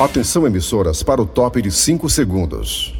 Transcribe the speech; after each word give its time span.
Atenção 0.00 0.46
emissoras 0.46 1.02
para 1.02 1.20
o 1.20 1.26
top 1.26 1.60
de 1.60 1.70
5 1.70 2.08
segundos. 2.08 2.94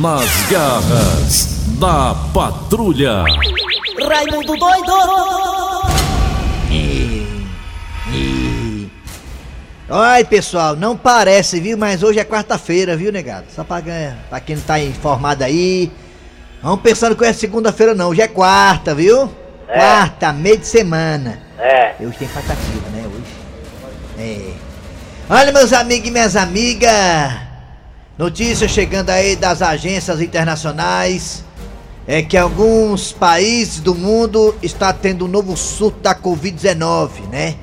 Nas 0.00 0.28
garras 0.50 1.46
da 1.78 2.14
patrulha. 2.32 3.24
Raimundo 4.08 4.54
doido! 4.56 4.92
Oi, 9.90 10.24
pessoal, 10.26 10.76
não 10.76 10.94
parece, 10.96 11.58
viu? 11.60 11.76
Mas 11.78 12.02
hoje 12.02 12.18
é 12.18 12.24
quarta-feira, 12.24 12.94
viu, 12.94 13.10
negado? 13.10 13.46
Só 13.54 13.64
pra, 13.64 13.80
ganhar- 13.80 14.18
pra 14.28 14.38
quem 14.38 14.54
não 14.56 14.62
tá 14.62 14.78
informado 14.78 15.42
aí. 15.44 15.90
Vamos 16.62 16.82
pensando 16.82 17.16
que 17.16 17.22
hoje 17.22 17.30
é 17.30 17.34
segunda-feira, 17.34 17.94
não. 17.94 18.10
Hoje 18.10 18.20
é 18.20 18.28
quarta, 18.28 18.94
viu? 18.94 19.30
Quarta, 19.72 20.32
meio 20.32 20.56
de 20.56 20.66
semana. 20.66 21.38
É. 21.58 21.94
Hoje 22.00 22.16
tem 22.18 22.28
patativa, 22.28 22.88
né? 22.90 23.04
Hoje. 23.06 23.24
É. 24.18 24.52
Olha, 25.28 25.52
meus 25.52 25.74
amigos 25.74 26.08
e 26.08 26.10
minhas 26.10 26.36
amigas. 26.36 26.90
Notícia 28.16 28.66
chegando 28.66 29.10
aí 29.10 29.36
das 29.36 29.60
agências 29.60 30.22
internacionais. 30.22 31.44
É 32.06 32.22
que 32.22 32.38
alguns 32.38 33.12
países 33.12 33.80
do 33.80 33.94
mundo 33.94 34.56
está 34.62 34.94
tendo 34.94 35.26
um 35.26 35.28
novo 35.28 35.54
surto 35.54 36.00
da 36.00 36.14
Covid-19, 36.14 37.28
né? 37.30 37.56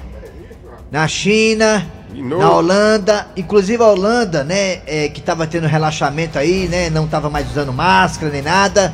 Na 0.91 1.07
China, 1.07 1.83
na 2.13 2.51
Holanda, 2.51 3.27
inclusive 3.35 3.81
a 3.81 3.87
Holanda, 3.87 4.43
né, 4.43 4.81
é, 4.85 5.09
que 5.09 5.19
tava 5.19 5.47
tendo 5.47 5.65
relaxamento 5.65 6.37
aí, 6.37 6.67
né, 6.67 6.91
não 6.91 7.07
tava 7.07 7.29
mais 7.29 7.49
usando 7.49 7.73
máscara 7.73 8.31
nem 8.31 8.43
nada. 8.43 8.93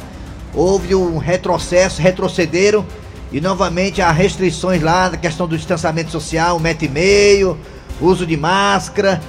Houve 0.54 0.96
um 0.96 1.18
retrocesso, 1.18 2.02
retrocederam 2.02 2.86
e 3.31 3.40
novamente 3.40 4.02
há 4.02 4.12
restrições 4.12 4.81
lá 4.81 5.09
na 5.09 5.17
questão 5.17 5.48
do 5.48 5.58
distanciamento 5.58 6.12
social, 6.12 6.57
um 6.57 6.60
metro 6.60 6.85
e 6.85 6.90
meio, 6.90 7.57
uso 7.99 8.26
de 8.26 8.35
máscara, 8.35 9.21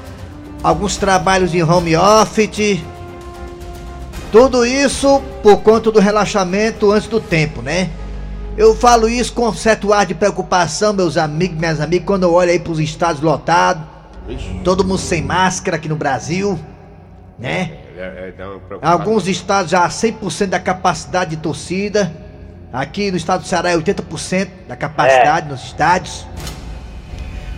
alguns 0.62 0.96
trabalhos 0.96 1.54
em 1.54 1.62
home 1.62 1.96
office. 1.96 2.80
Tudo 4.32 4.66
isso 4.66 5.22
por 5.42 5.58
conta 5.58 5.92
do 5.92 6.00
relaxamento 6.00 6.90
antes 6.90 7.08
do 7.08 7.20
tempo, 7.20 7.62
né? 7.62 7.90
Eu 8.56 8.74
falo 8.74 9.08
isso 9.08 9.32
com 9.32 9.48
um 9.48 9.54
certo 9.54 9.92
ar 9.92 10.04
de 10.04 10.14
preocupação, 10.14 10.92
meus 10.92 11.16
amigos, 11.16 11.56
minhas 11.56 11.80
amigas, 11.80 12.06
quando 12.06 12.24
eu 12.24 12.32
olho 12.32 12.50
aí 12.50 12.58
pros 12.58 12.80
estados 12.80 13.22
lotados, 13.22 13.84
todo 14.64 14.84
mundo 14.84 14.98
sem 14.98 15.22
máscara 15.22 15.76
aqui 15.76 15.88
no 15.88 15.96
Brasil, 15.96 16.58
né? 17.38 17.78
Alguns 18.82 19.28
estados 19.28 19.70
já 19.70 19.86
100% 19.88 20.46
da 20.46 20.58
capacidade 20.58 21.36
de 21.36 21.36
torcida. 21.36 22.12
Aqui 22.72 23.10
no 23.10 23.18
estado 23.18 23.42
do 23.42 23.46
Ceará 23.46 23.70
é 23.70 23.76
80% 23.76 24.48
da 24.66 24.74
capacidade 24.74 25.46
nos 25.46 25.62
estádios. 25.62 26.26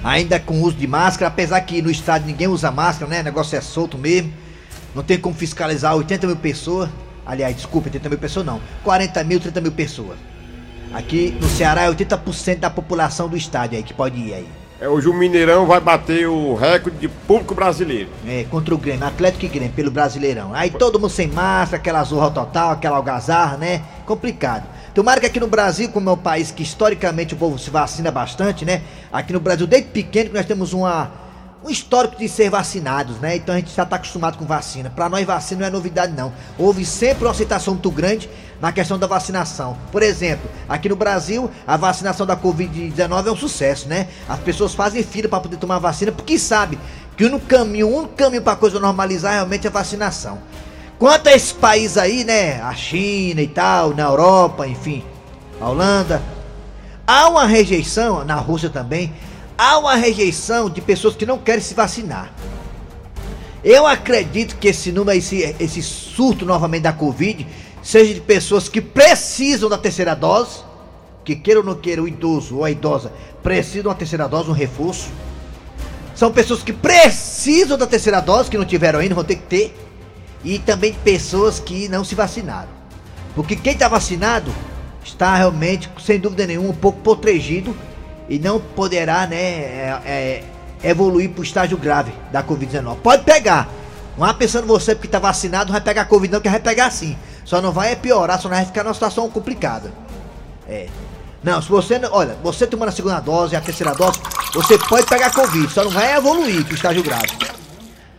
Ainda 0.02 0.40
com 0.40 0.60
uso 0.60 0.76
de 0.76 0.88
máscara, 0.88 1.28
apesar 1.28 1.60
que 1.60 1.80
no 1.80 1.88
estádio 1.88 2.26
ninguém 2.26 2.48
usa 2.48 2.70
máscara, 2.72 3.08
né? 3.08 3.20
O 3.20 3.24
negócio 3.24 3.56
é 3.56 3.60
solto 3.60 3.96
mesmo. 3.96 4.32
Não 4.92 5.04
tem 5.04 5.16
como 5.16 5.34
fiscalizar 5.34 5.94
80 5.94 6.26
mil 6.26 6.36
pessoas. 6.36 6.90
Aliás, 7.24 7.54
desculpa, 7.54 7.86
80 7.86 8.08
mil 8.08 8.18
pessoas 8.18 8.44
não. 8.44 8.60
40 8.82 9.22
mil, 9.22 9.38
30 9.38 9.60
mil 9.60 9.72
pessoas. 9.72 10.18
Aqui 10.92 11.36
no 11.40 11.48
Ceará 11.48 11.82
é 11.82 11.90
80% 11.90 12.58
da 12.58 12.68
população 12.68 13.28
do 13.28 13.36
estádio 13.36 13.76
aí 13.76 13.84
que 13.84 13.94
pode 13.94 14.18
ir 14.18 14.34
aí. 14.34 14.48
É, 14.80 14.88
hoje 14.88 15.08
o 15.08 15.14
Mineirão 15.14 15.64
vai 15.64 15.80
bater 15.80 16.28
o 16.28 16.54
recorde 16.54 16.98
de 16.98 17.08
público 17.08 17.54
brasileiro. 17.54 18.10
É, 18.26 18.44
contra 18.50 18.74
o 18.74 18.78
Grêmio, 18.78 19.06
Atlético 19.06 19.46
e 19.46 19.48
Grêmio, 19.48 19.72
pelo 19.72 19.90
Brasileirão. 19.90 20.52
Aí 20.52 20.70
todo 20.70 20.98
mundo 20.98 21.10
sem 21.10 21.28
máscara, 21.28 21.76
aquela 21.76 22.02
zorra 22.02 22.32
total, 22.32 22.72
aquela 22.72 22.96
algazarra, 22.96 23.56
né? 23.56 23.82
Complicado. 24.04 24.64
Tomara 24.94 25.18
que 25.18 25.26
aqui 25.26 25.40
no 25.40 25.48
Brasil, 25.48 25.88
como 25.88 26.08
é 26.08 26.12
um 26.12 26.16
país 26.16 26.52
que 26.52 26.62
historicamente 26.62 27.34
o 27.34 27.36
povo 27.36 27.58
se 27.58 27.68
vacina 27.68 28.12
bastante, 28.12 28.64
né? 28.64 28.80
Aqui 29.12 29.32
no 29.32 29.40
Brasil, 29.40 29.66
desde 29.66 29.88
pequeno, 29.88 30.30
que 30.30 30.36
nós 30.36 30.46
temos 30.46 30.72
uma, 30.72 31.10
um 31.64 31.68
histórico 31.68 32.16
de 32.16 32.28
ser 32.28 32.48
vacinados, 32.48 33.18
né? 33.18 33.34
Então 33.34 33.56
a 33.56 33.58
gente 33.58 33.74
já 33.74 33.84
tá 33.84 33.96
acostumado 33.96 34.38
com 34.38 34.44
vacina. 34.44 34.88
Pra 34.90 35.08
nós, 35.08 35.26
vacina 35.26 35.62
não 35.62 35.66
é 35.66 35.70
novidade, 35.70 36.12
não. 36.12 36.32
Houve 36.56 36.84
sempre 36.84 37.24
uma 37.24 37.32
aceitação 37.32 37.74
muito 37.74 37.90
grande 37.90 38.30
na 38.60 38.70
questão 38.70 38.96
da 38.96 39.08
vacinação. 39.08 39.76
Por 39.90 40.00
exemplo, 40.00 40.48
aqui 40.68 40.88
no 40.88 40.94
Brasil, 40.94 41.50
a 41.66 41.76
vacinação 41.76 42.24
da 42.24 42.36
Covid-19 42.36 43.26
é 43.26 43.32
um 43.32 43.36
sucesso, 43.36 43.88
né? 43.88 44.06
As 44.28 44.38
pessoas 44.38 44.74
fazem 44.74 45.02
fila 45.02 45.28
para 45.28 45.40
poder 45.40 45.56
tomar 45.56 45.80
vacina 45.80 46.12
porque 46.12 46.38
sabe 46.38 46.78
que 47.16 47.24
o 47.24 47.26
único 47.26 47.46
caminho, 47.46 47.88
único 47.88 48.14
caminho 48.14 48.42
pra 48.42 48.54
coisa 48.54 48.78
normalizar 48.78 49.32
realmente 49.32 49.66
é 49.66 49.70
a 49.70 49.72
vacinação. 49.72 50.38
Quanto 50.98 51.28
a 51.28 51.32
esse 51.32 51.54
país 51.54 51.98
aí, 51.98 52.24
né? 52.24 52.60
A 52.60 52.74
China 52.74 53.42
e 53.42 53.48
tal, 53.48 53.94
na 53.94 54.04
Europa, 54.04 54.66
enfim, 54.66 55.04
a 55.60 55.68
Holanda, 55.68 56.22
há 57.06 57.28
uma 57.28 57.46
rejeição, 57.46 58.24
na 58.24 58.36
Rússia 58.36 58.70
também, 58.70 59.12
há 59.58 59.78
uma 59.78 59.94
rejeição 59.96 60.70
de 60.70 60.80
pessoas 60.80 61.16
que 61.16 61.26
não 61.26 61.38
querem 61.38 61.60
se 61.60 61.74
vacinar. 61.74 62.32
Eu 63.62 63.86
acredito 63.86 64.56
que 64.56 64.68
esse 64.68 64.92
número, 64.92 65.16
esse, 65.16 65.56
esse 65.58 65.82
surto 65.82 66.44
novamente 66.44 66.82
da 66.82 66.92
Covid, 66.92 67.46
seja 67.82 68.14
de 68.14 68.20
pessoas 68.20 68.68
que 68.68 68.80
precisam 68.80 69.68
da 69.68 69.78
terceira 69.78 70.14
dose, 70.14 70.62
que 71.24 71.34
queira 71.34 71.60
ou 71.60 71.66
não 71.66 71.74
queira, 71.74 72.02
o 72.02 72.08
idoso 72.08 72.58
ou 72.58 72.64
a 72.64 72.70
idosa 72.70 73.10
precisam 73.42 73.90
uma 73.90 73.94
terceira 73.96 74.28
dose, 74.28 74.50
um 74.50 74.52
reforço. 74.52 75.08
São 76.14 76.30
pessoas 76.30 76.62
que 76.62 76.72
precisam 76.72 77.76
da 77.76 77.86
terceira 77.86 78.20
dose, 78.20 78.50
que 78.50 78.58
não 78.58 78.64
tiveram 78.64 79.00
ainda, 79.00 79.14
vão 79.14 79.24
ter 79.24 79.36
que 79.36 79.42
ter. 79.42 79.83
E 80.44 80.58
também 80.58 80.92
pessoas 80.92 81.58
que 81.58 81.88
não 81.88 82.04
se 82.04 82.14
vacinaram. 82.14 82.68
Porque 83.34 83.56
quem 83.56 83.72
está 83.72 83.88
vacinado 83.88 84.52
está 85.02 85.34
realmente, 85.34 85.90
sem 85.98 86.18
dúvida 86.18 86.46
nenhuma, 86.46 86.70
um 86.70 86.74
pouco 86.74 87.00
protegido 87.00 87.76
e 88.28 88.38
não 88.38 88.60
poderá, 88.60 89.26
né, 89.26 89.36
é, 89.36 90.00
é, 90.04 90.44
evoluir 90.82 91.30
para 91.30 91.40
o 91.40 91.44
estágio 91.44 91.76
grave 91.76 92.12
da 92.30 92.42
Covid-19. 92.42 92.96
Pode 93.02 93.24
pegar. 93.24 93.68
Não 94.16 94.24
há 94.24 94.32
pensando 94.32 94.66
você 94.66 94.94
porque 94.94 95.08
está 95.08 95.18
vacinado, 95.18 95.66
não 95.66 95.72
vai 95.72 95.80
pegar 95.80 96.04
Covid 96.04 96.32
não, 96.32 96.40
que 96.40 96.48
vai 96.48 96.60
pegar 96.60 96.90
sim. 96.90 97.16
Só 97.44 97.60
não 97.60 97.72
vai 97.72 97.92
é 97.92 97.96
piorar, 97.96 98.40
só 98.40 98.48
não 98.48 98.56
vai 98.56 98.64
ficar 98.64 98.84
numa 98.84 98.94
situação 98.94 99.28
complicada. 99.28 99.92
É. 100.68 100.86
Não, 101.42 101.60
se 101.60 101.68
você, 101.68 102.00
olha, 102.10 102.36
você 102.42 102.66
tomando 102.66 102.88
a 102.88 102.92
segunda 102.92 103.20
dose 103.20 103.54
a 103.54 103.60
terceira 103.60 103.92
dose, 103.92 104.18
você 104.54 104.78
pode 104.78 105.06
pegar 105.06 105.30
Covid, 105.30 105.70
só 105.70 105.84
não 105.84 105.90
vai 105.90 106.16
evoluir 106.16 106.64
para 106.64 106.72
o 106.72 106.74
estágio 106.74 107.02
grave. 107.02 107.53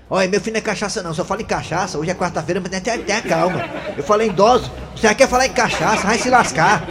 Olha, 0.07 0.27
meu 0.27 0.39
filho 0.39 0.53
não 0.53 0.59
é 0.59 0.61
cachaça 0.61 1.01
não, 1.01 1.16
só 1.16 1.25
fala 1.25 1.41
em 1.41 1.45
cachaça, 1.45 1.97
hoje 1.97 2.11
é 2.11 2.13
quarta-feira, 2.13 2.61
mas 2.61 2.79
tenha, 2.79 2.97
tenha 2.99 3.21
calma. 3.23 3.66
Eu 3.97 4.03
falei 4.03 4.27
em 4.27 4.31
dose, 4.31 4.69
você 4.95 5.07
já 5.07 5.16
quer 5.16 5.27
falar 5.27 5.47
em 5.47 5.51
cachaça, 5.53 6.05
vai 6.05 6.19
se 6.19 6.29
lascar. 6.29 6.83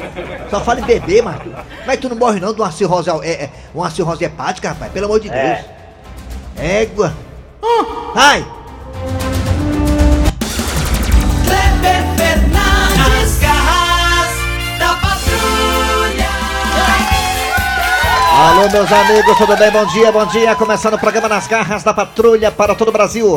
Só 0.50 0.60
fala 0.60 0.80
em 0.80 0.84
beber, 0.84 1.22
mano. 1.22 1.54
Mas 1.86 2.00
tu 2.00 2.08
não 2.08 2.16
morre 2.16 2.40
não 2.40 2.52
de 2.52 2.60
uma 2.60 2.72
cirrose, 2.72 3.08
é, 3.22 3.44
é, 3.44 3.50
uma 3.72 3.88
cirrose 3.88 4.24
hepática, 4.24 4.70
rapaz, 4.70 4.90
pelo 4.92 5.06
amor 5.06 5.20
de 5.20 5.28
Deus. 5.28 5.40
É. 5.40 5.64
Égua. 6.82 7.14
Vai! 8.14 8.44
Kleber 11.46 12.23
Alô, 18.36 18.68
meus 18.68 18.90
amigos, 18.90 19.38
tudo 19.38 19.56
bem? 19.56 19.70
Bom 19.70 19.86
dia, 19.86 20.10
bom 20.10 20.26
dia. 20.26 20.56
Começando 20.56 20.94
o 20.94 20.98
programa 20.98 21.28
Nas 21.28 21.46
Garras 21.46 21.84
da 21.84 21.94
Patrulha 21.94 22.50
para 22.50 22.74
todo 22.74 22.88
o 22.88 22.92
Brasil. 22.92 23.36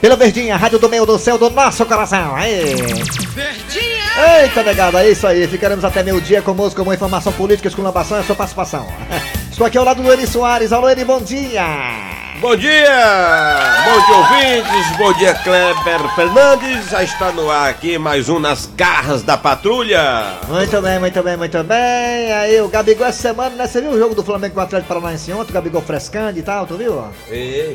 Pela 0.00 0.16
Verdinha, 0.16 0.56
Rádio 0.56 0.80
do 0.80 0.88
Meio 0.88 1.06
do 1.06 1.16
Céu 1.16 1.38
do 1.38 1.48
nosso 1.48 1.86
coração. 1.86 2.34
Aê. 2.34 2.74
Verdinha. 2.74 4.42
Eita, 4.42 4.64
negada, 4.64 5.00
é 5.00 5.12
isso 5.12 5.28
aí. 5.28 5.46
Ficaremos 5.46 5.84
até 5.84 6.02
meio-dia 6.02 6.42
com 6.42 6.52
música, 6.54 6.82
com 6.82 6.92
informação 6.92 7.32
política, 7.32 7.68
exclamação 7.68 8.16
e 8.16 8.20
a 8.20 8.24
sua 8.24 8.34
participação. 8.34 8.84
Estou 9.48 9.64
aqui 9.64 9.78
ao 9.78 9.84
lado 9.84 10.02
do 10.02 10.12
Eri 10.12 10.26
Soares. 10.26 10.72
Alô, 10.72 10.88
Eri, 10.88 11.04
bom 11.04 11.20
dia. 11.20 12.01
Bom 12.40 12.56
dia! 12.56 13.84
Bom 13.84 14.04
dia, 14.06 14.16
ouvintes! 14.16 14.96
Bom 14.98 15.12
dia, 15.12 15.32
Kleber 15.34 16.14
Fernandes! 16.16 16.90
Já 16.90 17.02
está 17.04 17.30
no 17.30 17.48
ar 17.48 17.70
aqui 17.70 17.96
mais 17.98 18.28
um 18.28 18.40
Nas 18.40 18.66
Garras 18.76 19.22
da 19.22 19.36
Patrulha! 19.36 20.38
Muito 20.48 20.82
bem, 20.82 20.98
muito 20.98 21.22
bem, 21.22 21.36
muito 21.36 21.62
bem. 21.62 22.32
Aí, 22.32 22.60
o 22.60 22.68
Gabigol 22.68 23.06
essa 23.06 23.22
semana, 23.22 23.54
né? 23.54 23.66
Você 23.68 23.80
viu 23.80 23.90
o 23.92 23.98
jogo 23.98 24.14
do 24.16 24.24
Flamengo 24.24 24.54
com 24.54 24.60
o 24.60 24.62
Atlético 24.64 24.88
Paranaense 24.92 25.32
ontem? 25.32 25.50
O 25.50 25.54
Gabigol 25.54 25.82
frescando 25.82 26.36
e 26.36 26.42
tal, 26.42 26.66
tu 26.66 26.76
viu? 26.76 27.04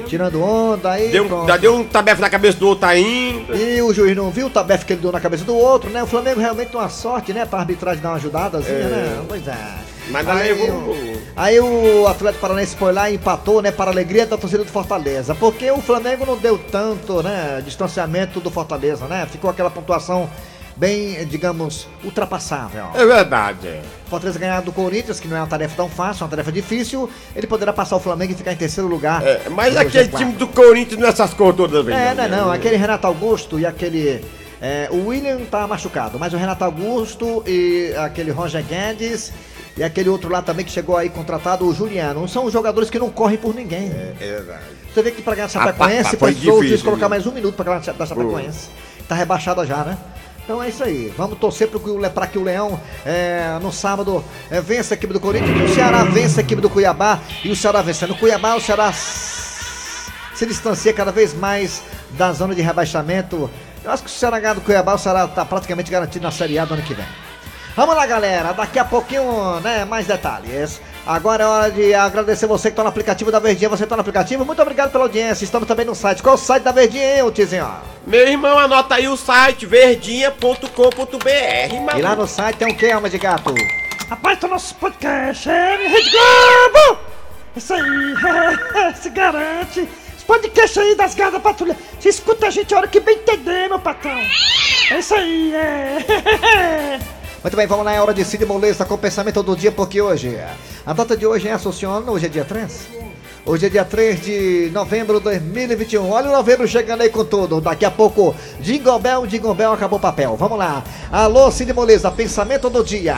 Tirando 0.06 0.44
onda 0.44 0.92
aí. 0.92 1.10
Deu, 1.12 1.26
pronto. 1.26 1.58
deu 1.60 1.76
um 1.76 1.84
tabefe 1.86 2.20
na 2.20 2.30
cabeça 2.30 2.58
do 2.58 2.68
outro 2.68 2.88
ainda. 2.90 3.56
E 3.56 3.82
o 3.82 3.94
juiz 3.94 4.18
não 4.18 4.30
viu 4.32 4.48
o 4.48 4.50
tabefe 4.50 4.84
que 4.86 4.94
ele 4.94 5.02
deu 5.02 5.14
na 5.14 5.22
cabeça 5.22 5.46
do 5.46 5.56
outro, 5.56 5.90
né? 5.90 6.04
O 6.04 6.08
Flamengo 6.08 6.42
realmente 6.42 6.72
tem 6.72 6.80
uma 6.80 6.90
sorte, 6.90 7.32
né? 7.32 7.46
Pra 7.46 7.60
arbitragem 7.60 8.02
dar 8.02 8.10
uma 8.10 8.16
ajudadazinha, 8.18 8.76
É. 8.78 8.82
né? 8.84 9.22
Pois 9.30 9.48
é. 9.48 9.56
Mas 10.10 10.28
aí, 10.28 10.50
eu 10.50 10.74
o- 10.74 10.82
vou- 10.82 11.17
aí 11.38 11.60
o 11.60 12.08
Atlético 12.08 12.42
Paranaense 12.42 12.76
foi 12.76 12.92
lá 12.92 13.10
e 13.10 13.16
empatou, 13.16 13.62
né? 13.62 13.72
Para 13.72 13.92
a 13.92 13.94
alegria 13.94 14.26
da 14.26 14.38
torcida 14.38 14.64
do 14.64 14.72
Fortaleza. 14.72 15.34
Porque 15.36 15.70
o 15.72 15.82
Flamengo 15.82 16.26
não 16.26 16.38
deu 16.38 16.58
tanto, 16.58 17.24
né? 17.24 17.62
Distanciamento 17.64 18.40
do 18.40 18.52
Fortaleza, 18.52 19.06
né? 19.06 19.26
Ficou 19.32 19.50
aquela 19.50 19.70
pontuação 19.70 20.30
bem, 20.76 21.26
digamos, 21.26 21.88
ultrapassável. 22.04 22.86
É 22.94 23.06
verdade. 23.06 23.68
é. 23.68 23.82
Fortaleza 24.10 24.40
ganhar 24.40 24.62
do 24.62 24.72
Corinthians, 24.72 25.20
que 25.20 25.28
não 25.28 25.38
é 25.38 25.42
uma 25.42 25.48
tarefa 25.48 25.76
tão 25.76 25.90
fácil, 25.90 26.22
é 26.22 26.26
uma 26.26 26.30
tarefa 26.30 26.52
difícil. 26.52 27.10
Ele 27.36 27.48
poderá 27.48 27.74
passar 27.74 27.96
o 27.96 28.00
Flamengo 28.00 28.32
e 28.32 28.36
ficar 28.36 28.54
em 28.54 28.58
terceiro 28.58 28.88
lugar. 28.88 29.26
É, 29.26 29.50
mas 29.50 29.76
aquele 29.76 30.10
G4. 30.10 30.18
time 30.18 30.32
do 30.34 30.48
Corinthians 30.48 31.00
não 31.00 31.08
é 31.08 31.10
essas 31.10 31.34
cores 31.34 31.58
todas, 31.58 31.84
velho. 31.84 31.98
É, 31.98 32.14
não, 32.14 32.24
é 32.24 32.28
não. 32.28 32.52
Aquele 32.52 32.78
Renato 32.78 33.08
Augusto 33.08 33.60
e 33.60 33.66
aquele 33.66 34.24
É, 34.62 34.88
o 34.92 35.08
William 35.08 35.40
tá 35.52 35.68
machucado, 35.68 36.18
mas 36.18 36.34
o 36.34 36.38
Renato 36.38 36.64
Augusto 36.64 37.44
e 37.46 37.94
aquele 37.98 38.32
Roger 38.32 38.64
Guedes 38.64 39.32
e 39.78 39.84
aquele 39.84 40.10
outro 40.10 40.30
lá 40.30 40.42
também 40.42 40.66
que 40.66 40.72
chegou 40.72 40.98
aí 40.98 41.10
contratado, 41.10 41.66
o 41.68 41.74
Juliano. 41.74 42.28
São 42.28 42.50
jogadores 42.50 42.90
que 42.90 42.98
não 43.00 43.10
correm 43.10 43.38
por 43.38 43.54
ninguém. 43.54 43.90
É, 43.92 44.14
é 44.20 44.26
verdade. 44.36 44.64
Você 44.94 45.02
vê 45.04 45.12
que 45.12 45.22
pra 45.22 45.36
ganhar 45.36 45.46
a 45.46 45.50
Chapecoense, 45.50 46.18
foi 46.18 46.32
precisou 46.32 46.62
difícil, 46.62 46.86
colocar 46.86 47.08
mais 47.08 47.28
um 47.28 47.32
minuto 47.32 47.56
pra 47.56 47.66
ganhar 47.66 47.80
da 47.94 48.06
Chapecoense. 48.06 48.70
Tá 49.08 49.14
rebaixada 49.16 49.66
já, 49.66 49.84
né? 49.84 49.98
Então 50.44 50.64
é 50.64 50.70
isso 50.70 50.84
aí. 50.84 51.14
Vamos 51.18 51.38
torcer 51.40 51.68
pro 51.68 51.80
que 51.80 51.90
o 51.90 51.98
Le- 51.98 52.10
pra 52.10 52.26
que 52.26 52.38
o 52.38 52.44
Leão 52.44 52.80
é, 53.06 53.60
no 53.62 53.72
sábado 53.72 54.24
é, 54.50 54.60
vença 54.62 54.94
a 54.94 54.96
equipe 54.96 55.12
do 55.14 55.20
Corinthians, 55.20 55.56
que 55.58 55.64
o 55.64 55.76
Ceará 55.76 56.04
vença 56.06 56.40
a 56.40 56.42
equipe 56.42 56.62
do 56.62 56.70
Cuiabá 56.70 57.20
e 57.44 57.52
o 57.52 57.56
Ceará 57.56 57.82
vencendo. 57.82 58.14
O 58.14 58.18
Cuiabá, 58.18 58.56
o 58.56 58.62
Ceará 58.62 58.92
se 58.94 60.46
distancia 60.46 60.94
cada 60.94 61.12
vez 61.12 61.34
mais 61.34 61.82
da 62.12 62.32
zona 62.32 62.56
de 62.56 62.62
rebaixamento. 62.62 63.50
Eu 63.84 63.92
acho 63.92 64.04
que 64.04 64.10
se 64.10 64.16
o 64.18 64.20
Ceará 64.20 64.40
ganhar 64.40 64.54
do 64.54 64.62
Cuiabá, 64.62 64.94
o 64.96 64.98
Ceará 64.98 65.28
tá 65.28 65.44
praticamente 65.46 65.92
garantido 65.92 66.24
na 66.24 66.32
Série 66.32 66.58
A 66.58 66.66
do 66.66 66.74
ano 66.76 66.84
que 66.84 66.94
vem. 66.94 67.06
Vamos 67.78 67.96
lá, 67.96 68.06
galera. 68.08 68.54
Daqui 68.54 68.80
a 68.80 68.84
pouquinho, 68.84 69.60
né, 69.60 69.86
mais 69.86 70.08
detalhes. 70.08 70.82
Agora 71.06 71.44
é 71.44 71.46
hora 71.46 71.72
de 71.72 71.94
agradecer 71.94 72.48
você 72.48 72.72
que 72.72 72.76
tá 72.76 72.82
no 72.82 72.90
aplicativo 72.90 73.32
da 73.32 73.38
Verdinha. 73.38 73.70
Você 73.70 73.86
tá 73.86 73.96
no 73.96 74.02
aplicativo? 74.02 74.44
Muito 74.44 74.60
obrigado 74.60 74.92
pela 74.92 75.04
audiência. 75.04 75.46
Estamos 75.46 75.68
também 75.68 75.86
no 75.86 75.94
site. 75.94 76.24
Qual 76.24 76.34
é 76.34 76.40
o 76.40 76.42
site 76.42 76.64
da 76.64 76.72
Verdinha, 76.72 77.18
hein, 77.18 77.22
ô 77.22 77.30
Tizinho? 77.30 77.70
Meu 78.08 78.28
irmão, 78.28 78.58
anota 78.58 78.96
aí 78.96 79.08
o 79.08 79.16
site 79.16 79.68
verdinha.com.br, 79.68 81.96
E 81.96 82.02
lá 82.02 82.16
no 82.16 82.26
site 82.26 82.58
tem 82.58 82.68
o 82.68 82.76
que, 82.76 82.90
alma 82.90 83.12
de 83.12 83.20
gato? 83.20 83.54
Rapaz, 84.10 84.40
tá 84.40 84.48
nosso 84.48 84.74
podcast 84.74 85.48
é 85.48 85.88
Rede 85.88 86.10
Globo! 86.10 87.00
Isso 87.56 87.76
aí, 87.76 88.16
se 89.00 89.12
garante. 89.12 89.88
Os 90.18 90.24
podcasts 90.24 90.80
aí 90.80 90.96
das 90.96 91.14
garras 91.14 91.34
da 91.34 91.40
patrulha. 91.40 91.78
Você 92.00 92.10
escuta 92.10 92.48
a 92.48 92.50
gente 92.50 92.74
a 92.74 92.78
hora 92.80 92.88
que 92.88 93.00
bem 93.00 93.18
entender, 93.18 93.70
meu 93.70 93.78
patrão. 93.78 94.20
É 94.90 94.98
isso 94.98 95.14
aí, 95.14 95.54
é. 95.54 97.00
Muito 97.48 97.56
bem, 97.56 97.66
vamos 97.66 97.86
lá, 97.86 97.94
é 97.94 98.02
hora 98.02 98.14
de 98.14 98.26
Cid 98.26 98.46
Moleza 98.46 98.84
com 98.84 98.96
o 98.96 98.98
pensamento 98.98 99.42
do 99.42 99.56
dia, 99.56 99.72
porque 99.72 100.02
hoje, 100.02 100.38
a 100.86 100.92
data 100.92 101.16
de 101.16 101.26
hoje 101.26 101.48
é 101.48 101.54
Assunciona, 101.54 102.12
hoje 102.12 102.26
é 102.26 102.28
dia 102.28 102.44
3. 102.44 102.88
Hoje 103.46 103.68
é 103.68 103.70
dia 103.70 103.86
3 103.86 104.22
de 104.22 104.70
novembro 104.74 105.18
de 105.18 105.24
2021. 105.24 106.10
Olha 106.10 106.28
o 106.28 106.34
novembro 106.34 106.68
chegando 106.68 107.04
aí 107.04 107.10
com 107.10 107.24
tudo. 107.24 107.62
Daqui 107.62 107.86
a 107.86 107.90
pouco, 107.90 108.36
Jingle 108.60 109.00
Bell, 109.00 109.26
Jingle 109.26 109.54
Bell, 109.54 109.72
acabou 109.72 109.98
o 109.98 110.02
papel. 110.02 110.36
Vamos 110.36 110.58
lá. 110.58 110.84
Alô, 111.10 111.50
Cid 111.50 111.72
Moleza, 111.72 112.12
pensamento 112.12 112.70
do 112.70 112.84
dia. 112.84 113.16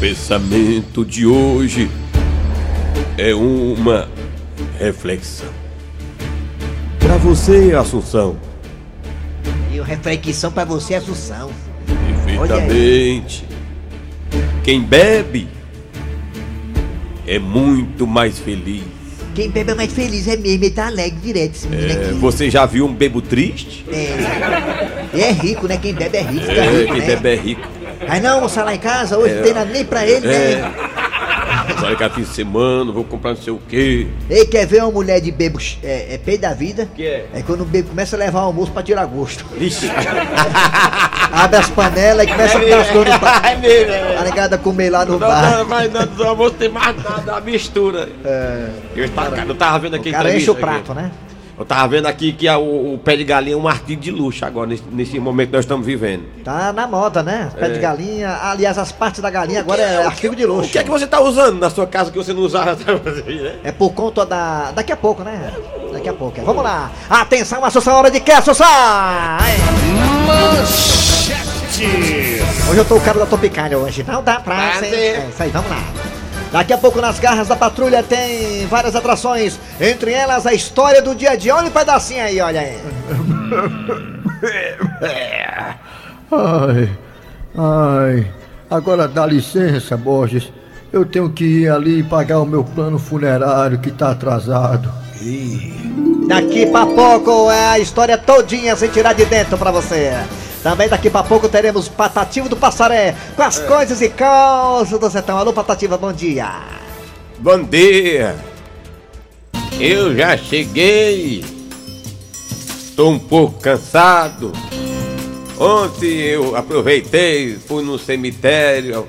Pensamento 0.00 1.04
de 1.04 1.24
hoje 1.24 1.88
é 3.16 3.32
uma 3.32 4.08
reflexão. 4.76 5.46
Pra 6.98 7.16
você, 7.16 7.76
Assunção, 7.78 8.36
E 9.70 9.78
o 9.78 9.84
reflexão 9.84 10.50
pra 10.50 10.64
você, 10.64 10.96
Assunção. 10.96 11.69
Perfeitamente. 12.38 13.44
Quem 14.62 14.80
bebe 14.82 15.48
é 17.26 17.38
muito 17.38 18.06
mais 18.06 18.38
feliz. 18.38 18.82
Quem 19.34 19.48
bebe 19.48 19.70
é 19.70 19.74
mais 19.74 19.92
feliz 19.92 20.26
é 20.26 20.36
mesmo, 20.36 20.46
ele 20.64 20.70
tá 20.70 20.88
alegre 20.88 21.18
direto 21.22 21.54
esse 21.54 21.68
menino 21.68 21.88
É, 21.88 22.04
aqui. 22.06 22.14
você 22.14 22.50
já 22.50 22.66
viu 22.66 22.84
um 22.84 22.92
bebo 22.92 23.22
triste? 23.22 23.84
É. 23.90 25.16
E 25.16 25.20
é 25.22 25.30
rico, 25.32 25.66
né? 25.68 25.78
Quem 25.80 25.94
bebe 25.94 26.18
é 26.18 26.22
rico, 26.22 26.50
É, 26.50 26.68
rico, 26.80 26.92
quem 26.92 27.00
né? 27.00 27.06
bebe 27.06 27.28
é 27.28 27.34
rico. 27.36 27.68
Aí 28.08 28.20
não, 28.20 28.34
almoçar 28.36 28.64
lá 28.64 28.74
em 28.74 28.78
casa, 28.78 29.16
hoje 29.18 29.34
não 29.34 29.42
tem 29.42 29.54
nada 29.54 29.70
nem 29.70 29.84
pra 29.84 30.06
ele, 30.06 30.26
É. 30.26 30.30
né? 30.56 30.72
Olha 31.82 31.96
que 31.96 32.08
fim 32.10 32.22
de 32.22 32.28
semana, 32.28 32.90
vou 32.92 33.04
comprar 33.04 33.30
não 33.30 33.36
sei 33.42 33.52
o 33.52 33.60
quê. 33.68 34.06
Ei, 34.28 34.44
quer 34.46 34.66
ver 34.66 34.82
uma 34.82 34.90
mulher 34.92 35.20
de 35.20 35.30
bebo 35.30 35.58
é, 35.82 36.14
é 36.14 36.18
pei 36.18 36.36
da 36.38 36.52
vida? 36.52 36.88
Que 36.94 37.06
é? 37.06 37.26
É 37.34 37.42
quando 37.42 37.62
o 37.62 37.64
bebo 37.64 37.88
começa 37.90 38.16
a 38.16 38.18
levar 38.18 38.40
o 38.40 38.44
almoço 38.46 38.72
pra 38.72 38.82
tirar 38.82 39.04
gosto. 39.06 39.44
Ixi. 39.58 39.90
Abre 41.32 41.58
as 41.58 41.70
panelas 41.70 42.24
e 42.26 42.28
começa 42.28 42.58
a 42.58 42.64
dar 42.64 42.80
as 42.80 42.90
coisas 42.90 43.18
pa- 43.18 43.42
É 43.44 43.56
mesmo, 43.56 43.92
é. 43.92 44.16
A 44.16 44.22
negada 44.24 44.58
comer 44.58 44.90
lá 44.90 45.04
no 45.04 45.12
Não, 45.12 45.18
bar. 45.20 45.58
não, 45.58 45.64
mas 45.66 45.92
não, 45.92 46.06
do 46.06 46.24
almoço 46.24 46.54
tem 46.54 46.68
mais 46.68 46.96
nada, 47.02 47.32
uma 47.32 47.40
mistura. 47.40 48.08
Eu, 48.96 49.08
tava, 49.10 49.36
eu 49.38 49.54
tava 49.54 49.78
vendo 49.78 49.96
aqui 49.96 50.08
É. 50.08 50.12
O 50.12 50.14
cara 50.14 50.34
enche 50.36 50.50
o 50.50 50.52
entrevista 50.52 50.72
aqui. 50.80 50.84
prato, 50.84 50.94
né? 50.94 51.10
Eu 51.60 51.66
tava 51.66 51.86
vendo 51.88 52.06
aqui 52.06 52.32
que 52.32 52.48
a- 52.48 52.56
o, 52.58 52.94
o 52.94 52.98
pé 52.98 53.16
de 53.16 53.22
galinha 53.24 53.54
é 53.54 53.56
um 53.58 53.68
artigo 53.68 54.00
de 54.00 54.10
luxo 54.10 54.46
agora, 54.46 54.66
nesse, 54.66 54.82
nesse 54.90 55.20
momento 55.20 55.48
que 55.50 55.56
nós 55.56 55.64
estamos 55.66 55.84
vivendo. 55.84 56.22
Tá 56.42 56.72
na 56.72 56.86
moda, 56.86 57.22
né? 57.22 57.50
Pé 57.54 57.68
de 57.68 57.78
galinha. 57.78 58.34
Aliás, 58.42 58.78
as 58.78 58.90
partes 58.90 59.20
da 59.20 59.28
galinha 59.28 59.60
agora 59.60 59.82
é 59.82 60.06
artigo 60.06 60.34
de 60.34 60.46
O 60.46 60.54
luxo. 60.54 60.70
que 60.70 60.78
é 60.78 60.82
que 60.82 60.88
você 60.90 61.06
tá 61.06 61.20
usando 61.20 61.58
na 61.60 61.68
sua 61.68 61.86
casa 61.86 62.10
que 62.10 62.16
você 62.16 62.32
não 62.32 62.40
usava 62.40 62.72
até 62.80 62.90
hoje, 62.90 63.42
né? 63.42 63.56
É 63.62 63.70
por 63.72 63.90
conta 63.92 64.24
da. 64.24 64.70
Daqui 64.72 64.90
a 64.90 64.96
pouco, 64.96 65.22
né? 65.22 65.52
Daqui 65.92 66.08
a 66.08 66.14
pouco. 66.14 66.40
é. 66.40 66.42
Vamos 66.42 66.64
lá. 66.64 66.90
Atenção, 67.10 67.62
Assunção, 67.62 67.94
hora 67.94 68.10
de 68.10 68.20
que, 68.20 68.32
Assunção? 68.32 68.66
Ai. 68.66 69.56
Hoje 72.70 72.78
eu 72.78 72.84
tô 72.84 72.96
o 72.96 73.00
cara 73.00 73.18
da 73.18 73.26
Topicália 73.26 73.76
hoje. 73.78 74.02
Não 74.08 74.22
dá 74.22 74.40
pra 74.40 74.54
Tá 74.56 74.78
ser. 74.78 74.86
É 74.94 75.26
isso 75.30 75.42
aí, 75.42 75.50
vamos 75.50 75.70
lá. 75.70 75.78
Daqui 76.52 76.72
a 76.72 76.78
pouco 76.78 77.00
nas 77.00 77.18
garras 77.20 77.46
da 77.48 77.54
patrulha 77.56 78.02
tem 78.02 78.66
várias 78.66 78.96
atrações, 78.96 79.58
entre 79.80 80.12
elas 80.12 80.46
a 80.46 80.52
história 80.52 81.00
do 81.00 81.14
dia 81.14 81.30
a 81.30 81.36
dia. 81.36 81.54
Olha 81.54 81.68
o 81.68 81.70
pedacinho 81.70 82.24
aí, 82.24 82.40
olha 82.40 82.60
aí. 82.60 82.78
Ai, 86.32 86.88
ai. 87.58 88.26
Agora 88.70 89.08
dá 89.08 89.26
licença, 89.26 89.96
Borges. 89.96 90.52
Eu 90.92 91.04
tenho 91.04 91.28
que 91.30 91.44
ir 91.44 91.68
ali 91.68 92.02
pagar 92.04 92.38
o 92.38 92.46
meu 92.46 92.62
plano 92.62 92.98
funerário 92.98 93.80
que 93.80 93.90
tá 93.90 94.12
atrasado. 94.12 94.90
Daqui 96.28 96.66
pra 96.66 96.86
pouco 96.86 97.50
é 97.50 97.66
a 97.66 97.78
história 97.78 98.16
todinha 98.16 98.76
sem 98.76 98.88
tirar 98.88 99.12
de 99.12 99.24
dentro 99.24 99.58
pra 99.58 99.72
você. 99.72 100.12
Também 100.62 100.88
daqui 100.88 101.08
pra 101.08 101.22
pouco 101.22 101.48
teremos 101.48 101.88
Patativo 101.88 102.48
do 102.48 102.56
Passaré 102.56 103.16
com 103.34 103.42
as 103.42 103.58
coisas 103.58 104.02
e 104.02 104.10
causas 104.10 104.98
do 104.98 105.10
sertão. 105.10 105.38
Alô, 105.38 105.52
Patativa, 105.52 105.96
bom 105.96 106.12
dia. 106.12 106.50
Bom 107.38 107.62
dia! 107.62 108.36
Eu 109.78 110.14
já 110.14 110.36
cheguei. 110.36 111.42
Tô 112.94 113.08
um 113.08 113.18
pouco 113.18 113.58
cansado. 113.60 114.52
Ontem 115.58 116.18
eu 116.20 116.54
aproveitei, 116.54 117.56
fui 117.56 117.82
no 117.82 117.98
cemitério 117.98 119.08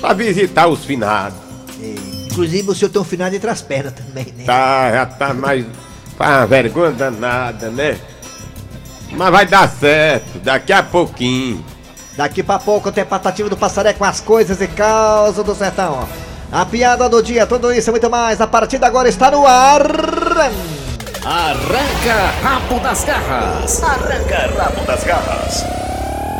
pra 0.00 0.12
visitar 0.12 0.68
os 0.68 0.84
finados. 0.84 1.38
É, 1.82 1.94
inclusive 2.30 2.70
o 2.70 2.74
senhor 2.74 2.90
tem 2.90 3.02
um 3.02 3.04
final 3.04 3.32
entre 3.32 3.50
as 3.50 3.62
pernas 3.62 3.92
também, 3.92 4.26
né? 4.36 4.44
Tá, 4.44 4.92
já 4.92 5.06
tá 5.06 5.34
mais. 5.34 5.66
Faz 6.16 6.36
uma 6.36 6.46
vergonha 6.46 6.92
danada, 6.92 7.68
né? 7.70 7.98
Mas 9.10 9.30
vai 9.30 9.46
dar 9.46 9.68
certo, 9.68 10.38
daqui 10.38 10.72
a 10.72 10.82
pouquinho. 10.82 11.64
Daqui 12.16 12.42
pra 12.42 12.58
pouco 12.58 12.90
tem 12.90 13.04
Patativa 13.04 13.48
do 13.48 13.56
Passaré 13.56 13.92
com 13.92 14.04
as 14.04 14.20
coisas 14.20 14.60
e 14.60 14.66
causas 14.66 15.44
do 15.44 15.54
sertão. 15.54 16.08
A 16.50 16.64
piada 16.64 17.08
do 17.08 17.22
dia, 17.22 17.46
tudo 17.46 17.72
isso 17.72 17.90
e 17.90 17.92
muito 17.92 18.08
mais. 18.08 18.40
A 18.40 18.46
partida 18.46 18.86
agora 18.86 19.08
está 19.08 19.30
no 19.30 19.46
ar. 19.46 19.82
Arranca 21.24 22.14
rabo 22.42 22.80
das 22.80 23.04
garras. 23.04 23.80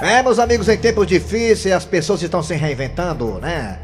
É, 0.00 0.22
meus 0.22 0.38
amigos, 0.38 0.68
em 0.68 0.76
tempos 0.76 1.06
difíceis 1.06 1.74
as 1.74 1.84
pessoas 1.84 2.22
estão 2.22 2.42
se 2.42 2.54
reinventando, 2.54 3.38
né? 3.40 3.78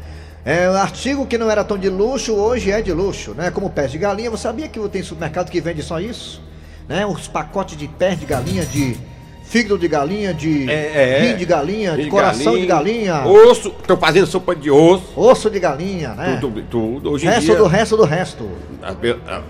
É, 0.45 0.69
um 0.69 0.75
artigo 0.75 1.25
que 1.25 1.37
não 1.37 1.49
era 1.49 1.63
tão 1.63 1.77
de 1.77 1.89
luxo, 1.89 2.33
hoje 2.33 2.71
é 2.71 2.81
de 2.81 2.91
luxo, 2.91 3.33
né? 3.33 3.51
Como 3.51 3.69
pés 3.69 3.91
de 3.91 3.97
galinha. 3.97 4.31
Você 4.31 4.43
sabia 4.43 4.67
que 4.67 4.79
tem 4.89 5.03
supermercado 5.03 5.49
que 5.49 5.61
vende 5.61 5.83
só 5.83 5.99
isso? 5.99 6.41
Né? 6.87 7.05
Os 7.05 7.27
pacotes 7.27 7.77
de 7.77 7.87
pés 7.87 8.19
de 8.19 8.25
galinha, 8.25 8.65
de 8.65 8.97
fígado 9.43 9.77
de 9.77 9.87
galinha, 9.87 10.33
de 10.33 10.69
É, 10.69 11.19
é. 11.19 11.19
rim 11.21 11.37
de 11.37 11.45
galinha, 11.45 11.95
de 11.95 12.03
De 12.03 12.09
coração 12.09 12.57
de 12.57 12.65
galinha, 12.65 13.25
Osso, 13.25 13.69
tô 13.87 13.95
fazendo 13.97 14.25
sopa 14.27 14.55
de 14.55 14.69
osso. 14.71 15.05
osso 15.15 15.49
de 15.49 15.59
galinha, 15.59 16.09
né? 16.13 16.37
Tudo, 16.41 16.61
tudo. 16.63 17.11
Hoje 17.11 17.25
em 17.25 17.29
resto 17.29 17.45
dia. 17.45 17.55
do 17.55 17.67
resto 17.67 17.97
do 17.97 18.03
resto. 18.03 18.49
A, 18.81 18.91
a, 18.91 19.41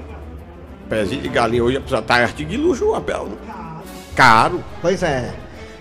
pezinho 0.90 1.22
de 1.22 1.30
galinha 1.30 1.63
hoje 1.63 1.80
precisa 1.80 2.02
estar 2.02 2.22
artigo 2.22 2.50
de 2.50 2.58
luxo, 2.58 2.94
Abel. 2.94 3.30
Caro. 4.16 4.63
Pois 4.82 5.02
é. 5.02 5.34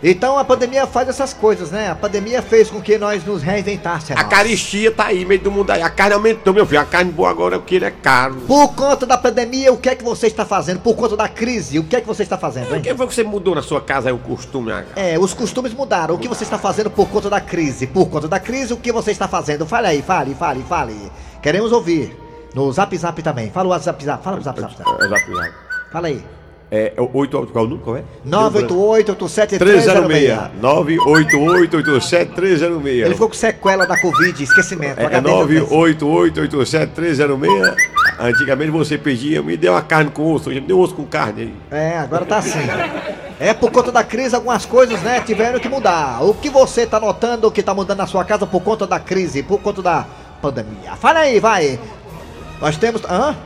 Então 0.03 0.37
a 0.37 0.45
pandemia 0.45 0.85
faz 0.85 1.09
essas 1.09 1.33
coisas, 1.33 1.71
né? 1.71 1.89
A 1.89 1.95
pandemia 1.95 2.43
fez 2.43 2.69
com 2.69 2.81
que 2.81 2.99
nós 2.99 3.25
nos 3.25 3.41
reinventássemos. 3.41 4.21
A 4.21 4.25
caristia 4.25 4.91
tá 4.91 5.07
aí, 5.07 5.25
meio 5.25 5.41
do 5.41 5.51
mundo 5.51 5.71
aí. 5.71 5.81
A 5.81 5.89
carne 5.89 6.15
aumentou, 6.15 6.53
meu 6.53 6.67
filho. 6.67 6.81
A 6.81 6.85
carne 6.85 7.13
boa 7.13 7.31
agora, 7.31 7.57
o 7.57 7.63
que 7.63 7.77
ele 7.77 7.85
é 7.85 7.91
caro. 7.93 8.35
Por 8.47 8.75
conta 8.75 9.07
da 9.07 9.17
pandemia, 9.17 9.73
o 9.73 9.77
que 9.77 9.89
é 9.89 9.95
que 9.95 10.03
você 10.03 10.27
está 10.27 10.45
fazendo? 10.45 10.81
Por 10.81 10.97
conta 10.97 11.17
da 11.17 11.29
crise, 11.29 11.79
o 11.79 11.85
que 11.85 11.95
é 11.95 12.01
que 12.01 12.07
você 12.07 12.25
está 12.25 12.37
fazendo, 12.37 12.73
O 12.73 12.75
hein? 12.75 12.83
que 12.83 12.93
foi 12.95 13.07
que 13.07 13.15
você 13.15 13.23
mudou 13.23 13.55
na 13.55 13.63
sua 13.63 13.81
casa 13.81 14.09
aí, 14.09 14.13
o 14.13 14.19
costume? 14.19 14.73
ah? 14.73 14.85
É, 14.97 15.17
os 15.19 15.33
costumes 15.33 15.73
mudaram. 15.73 16.17
O 16.17 16.19
que 16.19 16.27
você 16.27 16.43
está 16.43 16.59
fazendo 16.59 16.91
por 16.91 17.09
conta 17.09 17.31
da 17.31 17.41
crise? 17.41 17.87
Por 17.87 18.07
conta 18.09 18.27
da 18.27 18.41
crise, 18.41 18.73
o 18.73 18.77
que 18.77 18.91
você 18.91 19.13
está 19.13 19.29
fazendo? 19.29 19.65
Fale 19.65 19.87
aí, 19.87 20.03
fale, 20.03 20.35
fale, 20.35 20.65
fale. 20.69 21.13
Queremos 21.41 21.71
ouvir. 21.71 22.17
No 22.55 22.71
Zap 22.73 22.95
Zap 22.99 23.23
também. 23.23 23.51
Fala 23.51 23.69
o 23.69 23.71
WhatsApp 23.71 24.05
Zap. 24.05 24.23
Fala 24.23 24.39
o 24.39 24.43
Zap 24.43 24.61
Zap. 24.61 24.77
Zap. 24.77 24.91
É, 25.05 25.09
zap, 25.09 25.33
zap. 25.33 25.53
Fala 25.91 26.09
aí. 26.09 26.23
É, 26.75 26.91
8, 26.97 27.49
qual 27.53 27.67
o 27.67 27.69
número? 27.69 27.85
Qual 27.85 27.99
é? 27.99 28.03
988 28.25 29.59
306. 29.59 30.39
988-87-306. 30.59 32.87
Ele 32.87 33.13
ficou 33.13 33.29
com 33.29 33.35
sequela 33.35 33.87
da 33.87 34.01
Covid, 34.01 34.43
esquecimento. 34.43 34.99
É, 34.99 35.03
é 35.03 35.17
HD 35.17 35.31
também. 35.31 35.61
988-87-306. 35.67 37.77
Antigamente 38.19 38.71
você 38.71 38.97
pedia, 38.97 39.43
me 39.43 39.55
deu 39.55 39.75
uma 39.75 39.83
carne 39.83 40.11
com 40.11 40.33
osso, 40.33 40.49
hoje 40.49 40.63
me 40.63 40.67
deu 40.67 40.81
osso 40.81 40.95
com 40.95 41.05
carne 41.05 41.43
aí. 41.43 41.53
É, 41.79 41.99
agora 41.99 42.25
tá 42.25 42.39
assim. 42.39 42.61
É 43.39 43.53
por 43.53 43.71
conta 43.71 43.93
da 43.93 44.03
crise, 44.03 44.35
algumas 44.35 44.65
coisas, 44.65 44.99
né, 45.03 45.21
tiveram 45.21 45.61
que 45.61 45.69
mudar. 45.69 46.23
O 46.23 46.33
que 46.33 46.49
você 46.49 46.87
tá 46.87 46.99
notando 46.99 47.51
que 47.51 47.63
tá 47.63 47.75
mudando 47.75 47.99
na 47.99 48.07
sua 48.07 48.25
casa 48.25 48.47
por 48.47 48.63
conta 48.63 48.87
da 48.87 48.99
crise, 48.99 49.43
por 49.43 49.61
conta 49.61 49.83
da 49.83 50.07
pandemia? 50.41 50.97
Fala 50.99 51.19
aí, 51.19 51.39
vai. 51.39 51.79
Nós 52.63 52.79
temos. 52.79 53.05
Hã? 53.05 53.37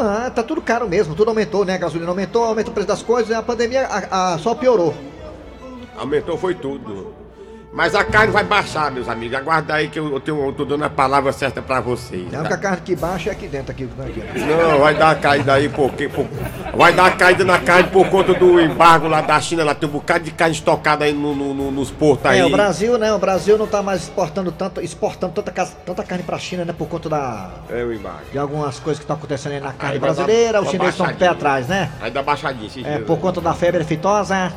Ah, 0.00 0.30
tá 0.30 0.42
tudo 0.44 0.62
caro 0.62 0.88
mesmo, 0.88 1.14
tudo 1.14 1.28
aumentou, 1.28 1.64
né? 1.64 1.74
A 1.74 1.78
gasolina 1.78 2.08
aumentou, 2.10 2.44
aumentou 2.44 2.70
o 2.70 2.74
preço 2.74 2.86
das 2.88 3.02
coisas 3.02 3.36
a 3.36 3.42
pandemia 3.42 3.86
a- 3.86 4.34
a- 4.34 4.38
só 4.38 4.54
piorou. 4.54 4.94
Aumentou 5.96 6.38
foi 6.38 6.54
tudo. 6.54 7.12
Mas 7.70 7.94
a 7.94 8.02
carne 8.02 8.32
vai 8.32 8.42
baixar, 8.42 8.90
meus 8.90 9.08
amigos. 9.08 9.36
Aguarda 9.36 9.74
aí 9.74 9.88
que 9.88 9.98
eu, 9.98 10.10
eu 10.10 10.18
tenho, 10.18 10.42
eu 10.46 10.52
tô 10.52 10.64
dando 10.64 10.84
a 10.84 10.90
palavra 10.90 11.30
certa 11.32 11.60
pra 11.60 11.80
vocês. 11.80 12.26
A 12.28 12.30
tá? 12.30 12.38
única 12.40 12.56
carne 12.58 12.80
que 12.82 12.96
baixa 12.96 13.28
é 13.28 13.32
aqui 13.32 13.46
dentro, 13.46 13.72
aqui. 13.72 13.84
aqui. 14.00 14.22
Não, 14.40 14.78
vai 14.80 14.94
dar 14.94 15.06
uma 15.08 15.14
caída 15.16 15.52
aí 15.52 15.68
porque. 15.68 16.08
por- 16.08 16.26
vai 16.74 16.92
dar 16.94 17.02
uma 17.04 17.10
caída 17.10 17.44
na 17.44 17.58
carne 17.60 17.90
por 17.90 18.08
conta 18.08 18.32
do 18.32 18.58
embargo 18.58 19.06
lá 19.06 19.20
da 19.20 19.38
China. 19.40 19.64
Lá 19.64 19.74
tem 19.74 19.86
um 19.88 19.92
bocado 19.92 20.24
de 20.24 20.30
carne 20.30 20.54
estocada 20.54 21.04
aí 21.04 21.12
no- 21.12 21.34
no- 21.34 21.52
no- 21.54 21.70
nos 21.70 21.90
portos 21.90 22.24
aí. 22.26 22.38
É, 22.40 22.44
o 22.46 22.50
Brasil, 22.50 22.96
né? 22.98 23.12
O 23.12 23.18
Brasil 23.18 23.58
não 23.58 23.66
tá 23.66 23.82
mais 23.82 24.02
exportando 24.04 24.50
tanto, 24.50 24.80
exportando 24.80 25.34
tanta, 25.34 25.52
tanta 25.84 26.02
carne 26.02 26.24
pra 26.24 26.38
China, 26.38 26.64
né? 26.64 26.72
Por 26.76 26.88
conta 26.88 27.08
da, 27.10 27.50
É 27.68 27.84
o 27.84 27.92
embargo. 27.92 28.22
de 28.32 28.38
algumas 28.38 28.78
coisas 28.80 28.98
que 28.98 29.04
estão 29.04 29.16
acontecendo 29.16 29.52
aí 29.52 29.60
na 29.60 29.72
carne 29.74 29.94
Aí 29.96 29.98
vai 29.98 30.08
dar 30.08 30.14
brasileira. 30.14 30.62
Os 30.62 30.70
chineses 30.70 30.94
estão 30.94 31.06
com 31.06 31.12
o 31.12 31.16
pé 31.16 31.28
atrás, 31.28 31.68
né? 31.68 31.90
Aí 32.00 32.10
dá 32.10 32.22
baixadinha. 32.22 32.68
É, 32.84 32.98
por 32.98 33.18
conta 33.18 33.42
da 33.42 33.52
febre 33.52 33.82
aftosa, 33.82 34.52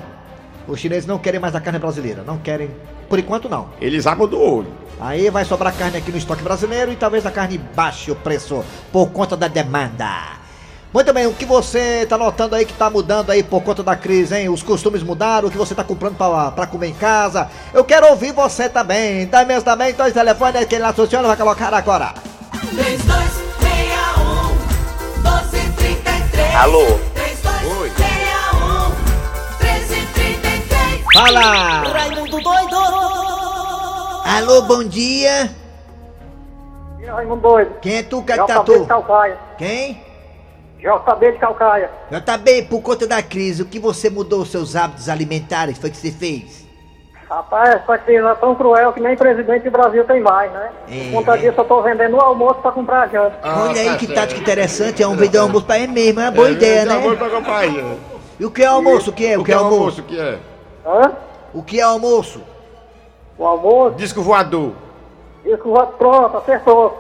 os 0.72 0.80
chineses 0.80 1.06
não 1.06 1.20
querem 1.20 1.40
mais 1.40 1.54
a 1.54 1.60
carne 1.60 1.78
brasileira. 1.80 2.24
Não 2.26 2.38
querem, 2.38 2.72
por 3.10 3.20
enquanto 3.20 3.50
não. 3.50 3.70
Eles 3.82 4.08
abrem 4.08 4.28
do 4.28 4.40
olho. 4.40 4.72
Aí 5.00 5.30
vai 5.30 5.44
sobrar 5.44 5.76
carne 5.76 5.98
aqui 5.98 6.12
no 6.12 6.18
estoque 6.18 6.42
brasileiro 6.42 6.92
e 6.92 6.96
talvez 6.96 7.26
a 7.26 7.32
carne 7.32 7.58
baixe 7.58 8.10
o 8.10 8.16
preço 8.16 8.64
por 8.92 9.10
conta 9.10 9.36
da 9.36 9.48
demanda. 9.50 10.40
Muito 10.94 11.14
bem, 11.14 11.26
o 11.26 11.34
que 11.34 11.46
você 11.46 12.06
tá 12.06 12.18
notando 12.18 12.56
aí 12.56 12.66
que 12.66 12.74
tá 12.74 12.90
mudando 12.90 13.30
aí 13.32 13.44
por 13.44 13.62
conta 13.64 13.82
da 13.82 13.96
crise, 13.96 14.36
hein? 14.36 14.50
Os 14.50 14.62
costumes 14.62 15.04
mudaram, 15.04 15.48
o 15.48 15.52
que 15.52 15.58
você 15.58 15.74
tá 15.76 15.84
comprando 15.84 16.16
pra, 16.16 16.52
pra 16.52 16.68
comer 16.68 16.88
em 16.88 16.94
casa. 16.94 17.50
Eu 17.74 17.84
quero 17.84 18.08
ouvir 18.08 18.32
você 18.32 18.70
também. 18.70 19.26
Dá 19.26 19.44
mesmo 19.44 19.64
também, 19.64 19.94
dois 19.94 20.14
telefones, 20.14 20.62
aquele 20.62 20.84
lá, 20.84 20.94
senhora 20.94 21.28
vai 21.28 21.38
colocar 21.38 21.74
agora. 21.74 22.14
3261 22.52 24.46
1233 25.24 26.56
Alô? 26.56 27.11
Fala! 31.14 31.84
Raimundo 31.92 32.40
doido! 32.40 32.76
Alô, 34.24 34.62
bom 34.62 34.84
dia. 34.84 35.52
Raimundo 37.06 37.42
doido. 37.42 37.72
Quem 37.82 37.98
é 37.98 38.04
tu, 38.04 38.24
que 38.24 38.34
tá 38.34 38.46
JB 38.46 38.80
de 38.80 38.86
Calcaia. 38.86 39.38
Quem? 39.58 40.02
JB 40.80 41.32
de 41.34 41.38
Calcaia. 41.38 41.90
JB, 42.10 42.64
por 42.64 42.82
conta 42.82 43.06
da 43.06 43.22
crise, 43.22 43.62
o 43.62 43.66
que 43.66 43.78
você 43.78 44.10
mudou 44.10 44.42
os 44.42 44.52
seus 44.52 44.76
hábitos 44.76 45.10
alimentares? 45.10 45.78
Foi 45.78 45.90
que 45.90 45.98
você 45.98 46.12
fez? 46.12 46.66
Rapaz, 47.30 47.76
essa 47.76 47.98
crise 47.98 48.26
é 48.26 48.36
tão 48.36 48.56
cruel 48.56 48.94
que 48.94 49.02
nem 49.02 49.16
presidente 49.18 49.64
do 49.64 49.72
Brasil 49.72 50.06
tem 50.06 50.22
mais, 50.22 50.50
né? 50.52 50.70
É. 50.90 51.12
Por 51.12 51.26
conta 51.26 51.38
disso, 51.38 51.60
eu 51.60 51.66
tô 51.66 51.82
vendendo 51.82 52.16
o 52.16 52.22
almoço 52.22 52.62
pra 52.62 52.72
comprar 52.72 53.10
janta. 53.10 53.38
Olha 53.44 53.82
aí 53.82 53.98
que 53.98 54.08
tática 54.08 54.40
interessante, 54.40 55.04
é 55.04 55.08
um 55.08 55.16
vídeo 55.18 55.42
almoço 55.42 55.66
pra 55.66 55.78
ele 55.78 55.92
mesmo, 55.92 56.22
é 56.22 56.24
uma 56.26 56.32
boa 56.32 56.52
ideia, 56.52 56.86
né? 56.86 56.98
Vou 57.00 57.18
pegar 57.18 57.42
pra 57.42 57.58
aí. 57.58 57.98
E 58.40 58.46
o 58.46 58.52
que 58.52 58.64
é 58.64 58.66
almoço? 58.66 59.10
O 59.10 59.14
que 59.14 59.26
é? 59.26 59.38
O 59.38 59.44
que 59.44 59.52
é 59.52 59.56
almoço? 59.56 60.02
O 60.02 60.04
que 60.04 60.20
é? 60.20 60.40
Hã? 60.86 61.12
O 61.54 61.62
que 61.64 61.80
é 61.80 61.84
almoço? 61.84 62.42
O 63.38 63.46
almoço, 63.46 63.96
Disco 63.96 64.22
voador. 64.22 64.74
isso 65.46 65.64
voto 65.64 65.98
pronto, 65.98 66.38
acertou. 66.38 66.98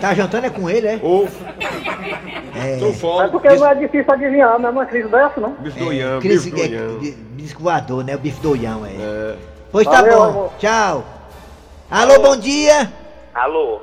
Tá 0.00 0.14
jantando 0.14 0.46
é 0.46 0.50
com 0.50 0.68
ele, 0.70 0.86
é? 0.86 1.00
Ovo. 1.02 1.30
É. 2.56 2.76
É 2.80 2.92
fome. 2.92 3.28
porque 3.30 3.48
não 3.50 3.66
é 3.66 3.74
difícil 3.74 4.12
adivinhar, 4.12 4.58
né? 4.58 4.68
Uma 4.70 4.86
crise 4.86 5.08
dessa, 5.08 5.40
né? 5.40 5.54
Bife 5.58 5.78
do 5.78 5.92
Ian, 5.92 6.20
Crise 6.20 6.50
bife 6.50 6.62
é, 6.64 6.68
do 6.68 6.74
Ian. 6.74 6.98
bi- 6.98 7.10
bisco 7.12 7.62
voador, 7.62 8.04
né? 8.04 8.14
O 8.14 8.18
bife 8.18 8.40
doião, 8.40 8.84
é. 8.86 8.90
É. 8.90 9.36
Pois 9.70 9.86
tá 9.86 10.00
Valeu, 10.00 10.16
bom, 10.18 10.24
amor. 10.24 10.52
tchau. 10.58 11.04
Alô, 11.90 12.20
bom 12.20 12.36
dia. 12.36 12.90
Alô? 13.34 13.80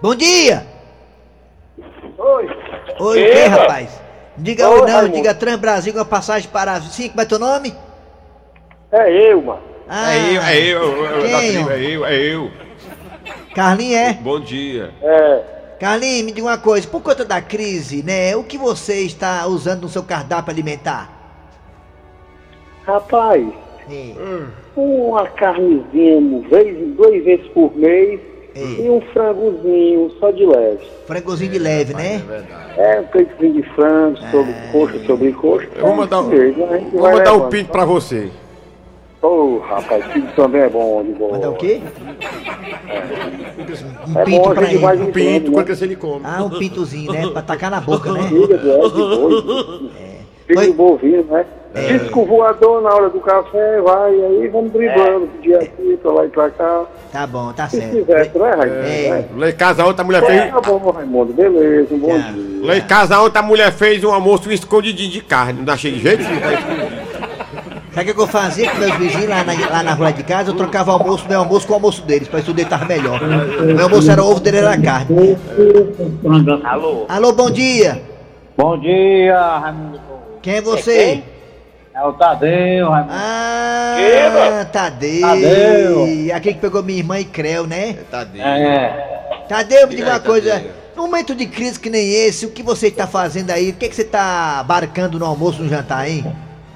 Bom 0.00 0.14
dia. 0.14 0.66
Oi. 2.18 2.48
Oi, 3.00 3.22
o 3.22 3.32
que, 3.32 3.44
rapaz? 3.46 4.00
Diga 4.38 4.68
oi 4.68 4.80
não, 4.80 4.86
Raimundo. 4.86 5.14
diga 5.16 5.34
Transbrasil 5.34 5.92
com 5.94 6.00
a 6.00 6.04
passagem 6.04 6.48
para... 6.50 6.80
Sim, 6.82 7.08
como 7.08 7.20
é 7.20 7.24
teu 7.24 7.38
nome? 7.38 7.74
É 8.92 9.32
eu, 9.32 9.42
mano. 9.42 9.62
Ah, 9.88 10.14
É 10.14 10.36
eu, 10.36 10.42
é 10.42 10.58
eu, 10.58 10.82
eu, 10.82 11.04
eu, 11.20 11.30
da 11.30 11.38
tribo, 11.38 11.70
é 11.70 11.80
eu, 11.84 12.06
é 12.06 12.16
eu. 12.16 12.50
Carlinhos, 13.54 13.96
é? 14.00 14.12
Bom 14.14 14.40
dia. 14.40 14.90
É. 15.02 15.42
Carlinhos, 15.80 16.24
me 16.26 16.32
diga 16.32 16.46
uma 16.46 16.58
coisa, 16.58 16.86
por 16.88 17.02
conta 17.02 17.24
da 17.24 17.40
crise, 17.40 18.02
né? 18.02 18.34
O 18.36 18.44
que 18.44 18.58
você 18.58 19.00
está 19.02 19.46
usando 19.46 19.82
no 19.82 19.88
seu 19.88 20.02
cardápio 20.02 20.52
alimentar? 20.52 21.10
Rapaz, 22.84 23.44
É. 23.90 24.12
uma 24.76 25.26
carnezinha 25.28 26.18
uma 26.18 26.48
vez, 26.48 26.76
duas 26.94 27.24
vezes 27.24 27.46
por 27.48 27.74
mês 27.76 28.20
Ei. 28.56 28.86
e 28.86 28.90
um 28.90 29.00
frangozinho 29.12 30.10
só 30.18 30.30
de 30.30 30.46
leve. 30.46 30.78
Frangozinho 31.06 31.50
de 31.52 31.58
leve, 31.58 31.92
né? 31.94 32.22
É, 32.76 33.00
um 33.00 33.04
peitozinho 33.04 33.52
de 33.54 33.62
frango, 33.74 34.16
sobre 34.30 34.54
coxa, 34.72 34.98
sobre 35.06 35.32
coxa. 35.32 35.68
Eu 35.76 35.86
vou 35.86 35.96
mandar, 35.96 36.22
um- 36.22 36.32
É 36.32 36.36
mesmo, 36.36 36.66
gente 36.68 36.90
vou 36.90 37.02
mandar 37.02 37.32
um 37.32 37.36
levando. 37.36 37.50
pinto 37.50 37.70
pra 37.70 37.84
você. 37.84 38.30
Ô, 39.22 39.58
rapaz, 39.58 40.04
pinto 40.12 40.28
também 40.36 40.60
é 40.62 40.68
bom, 40.68 41.02
de 41.02 41.12
boa. 41.12 41.32
Mandar 41.32 41.50
o 41.50 41.54
quê? 41.56 41.80
Um 44.08 44.18
É 44.18 44.24
pinto 44.24 44.42
bom, 44.42 44.54
pra 44.54 44.70
ele. 44.72 44.84
Um 45.02 45.12
pinto, 45.12 45.46
né? 45.50 45.54
quando 45.54 45.66
crescer 45.66 45.84
ele 45.86 45.96
come. 45.96 46.20
Ah, 46.24 46.44
um 46.44 46.50
pintozinho, 46.50 47.12
né? 47.12 47.26
Pra 47.28 47.42
tacar 47.42 47.70
na 47.70 47.80
boca, 47.80 48.12
né? 48.12 48.20
É 48.20 48.28
de 48.28 48.56
boi. 48.56 48.56
Oi. 48.58 49.90
Filho 50.46 50.66
do 50.66 50.74
bovino, 50.74 51.24
né? 51.24 51.44
É. 51.76 51.98
Disco 51.98 52.24
voador 52.24 52.80
na 52.80 52.88
hora 52.88 53.10
do 53.10 53.20
café, 53.20 53.80
vai, 53.82 54.10
aí 54.10 54.48
vamos 54.48 54.72
driblando 54.72 55.26
do 55.26 55.42
dia 55.42 55.58
aqui, 55.58 55.98
pra 56.00 56.10
lá 56.10 56.24
e 56.24 56.28
pra 56.28 56.48
cá. 56.48 56.84
Tá 57.12 57.26
bom, 57.26 57.52
tá 57.52 57.68
Se 57.68 57.76
certo. 57.76 57.96
quiser, 57.98 58.32
né, 58.34 58.50
Raimundo? 58.56 58.80
É. 58.86 59.10
né? 59.10 59.24
Lá 59.36 59.50
em 59.50 59.52
casa 59.54 59.84
ontem 59.86 60.00
a 60.00 60.04
mulher 60.04 60.24
fez. 60.24 60.50
Tá 60.50 60.60
bom, 60.62 60.90
Raimundo, 60.90 61.32
beleza, 61.34 61.94
um 61.94 61.98
bom 61.98 62.08
Tchau. 62.08 62.32
dia. 62.32 62.66
Lá 62.66 62.76
em 62.78 62.80
casa 62.86 63.20
ontem 63.20 63.38
a 63.38 63.42
mulher 63.42 63.72
fez 63.72 64.02
um 64.02 64.10
almoço 64.10 64.50
escondidinho 64.50 65.10
de 65.10 65.20
carne. 65.20 65.62
Não 65.66 65.74
achei 65.74 65.92
de 65.92 66.00
jeito 66.00 66.22
nenhum. 66.22 67.06
Sabe 67.92 68.10
o 68.10 68.14
que 68.14 68.20
eu 68.20 68.26
fazia 68.26 68.70
com 68.70 68.78
meus 68.78 68.94
vizinhos 68.96 69.28
lá 69.28 69.44
na, 69.44 69.52
lá 69.70 69.82
na 69.82 69.92
rua 69.94 70.12
de 70.12 70.22
casa? 70.22 70.50
Eu 70.50 70.54
trocava 70.56 70.90
o 70.92 70.94
almoço, 70.94 71.26
meu 71.28 71.40
almoço 71.40 71.66
com 71.66 71.72
o 71.74 71.76
almoço 71.76 72.02
deles, 72.02 72.26
pra 72.28 72.40
isso 72.40 72.54
tudo 72.54 72.66
tava 72.68 72.86
melhor. 72.86 73.20
Meu 73.20 73.84
almoço 73.84 74.10
era 74.10 74.22
ovo, 74.22 74.40
dele 74.40 74.58
era 74.58 74.80
carne. 74.80 75.36
Alô? 76.64 77.04
Alô, 77.08 77.32
bom 77.32 77.50
dia. 77.50 78.00
Bom 78.56 78.78
dia, 78.78 79.58
Raimundo. 79.58 80.00
Quem 80.42 80.54
é 80.56 80.60
você? 80.62 80.92
É 80.92 81.35
o 82.04 82.12
Tadeu, 82.12 82.90
Raimundo. 82.90 83.12
Ah, 83.14 84.66
Tadeu. 84.70 85.20
Tadeu. 85.20 86.04
Aquele 86.34 86.54
que 86.54 86.60
pegou 86.60 86.82
minha 86.82 86.98
irmã 86.98 87.18
e 87.18 87.24
creu, 87.24 87.66
né? 87.66 87.94
Tadinho. 88.10 88.44
É. 88.44 89.42
Tadeu, 89.48 89.88
me 89.88 89.94
diga 89.94 90.08
uma 90.08 90.14
aí, 90.14 90.20
coisa. 90.20 90.50
Tadeu? 90.50 90.70
Num 90.96 91.02
momento 91.02 91.34
de 91.34 91.46
crise 91.46 91.78
que 91.78 91.90
nem 91.90 92.10
esse, 92.10 92.46
o 92.46 92.50
que 92.50 92.62
você 92.62 92.88
está 92.88 93.06
fazendo 93.06 93.50
aí? 93.50 93.70
O 93.70 93.74
que, 93.74 93.88
que 93.88 93.94
você 93.94 94.02
está 94.02 94.62
barcando 94.66 95.18
no 95.18 95.26
almoço, 95.26 95.62
no 95.62 95.68
jantar, 95.68 96.08
hein? 96.08 96.24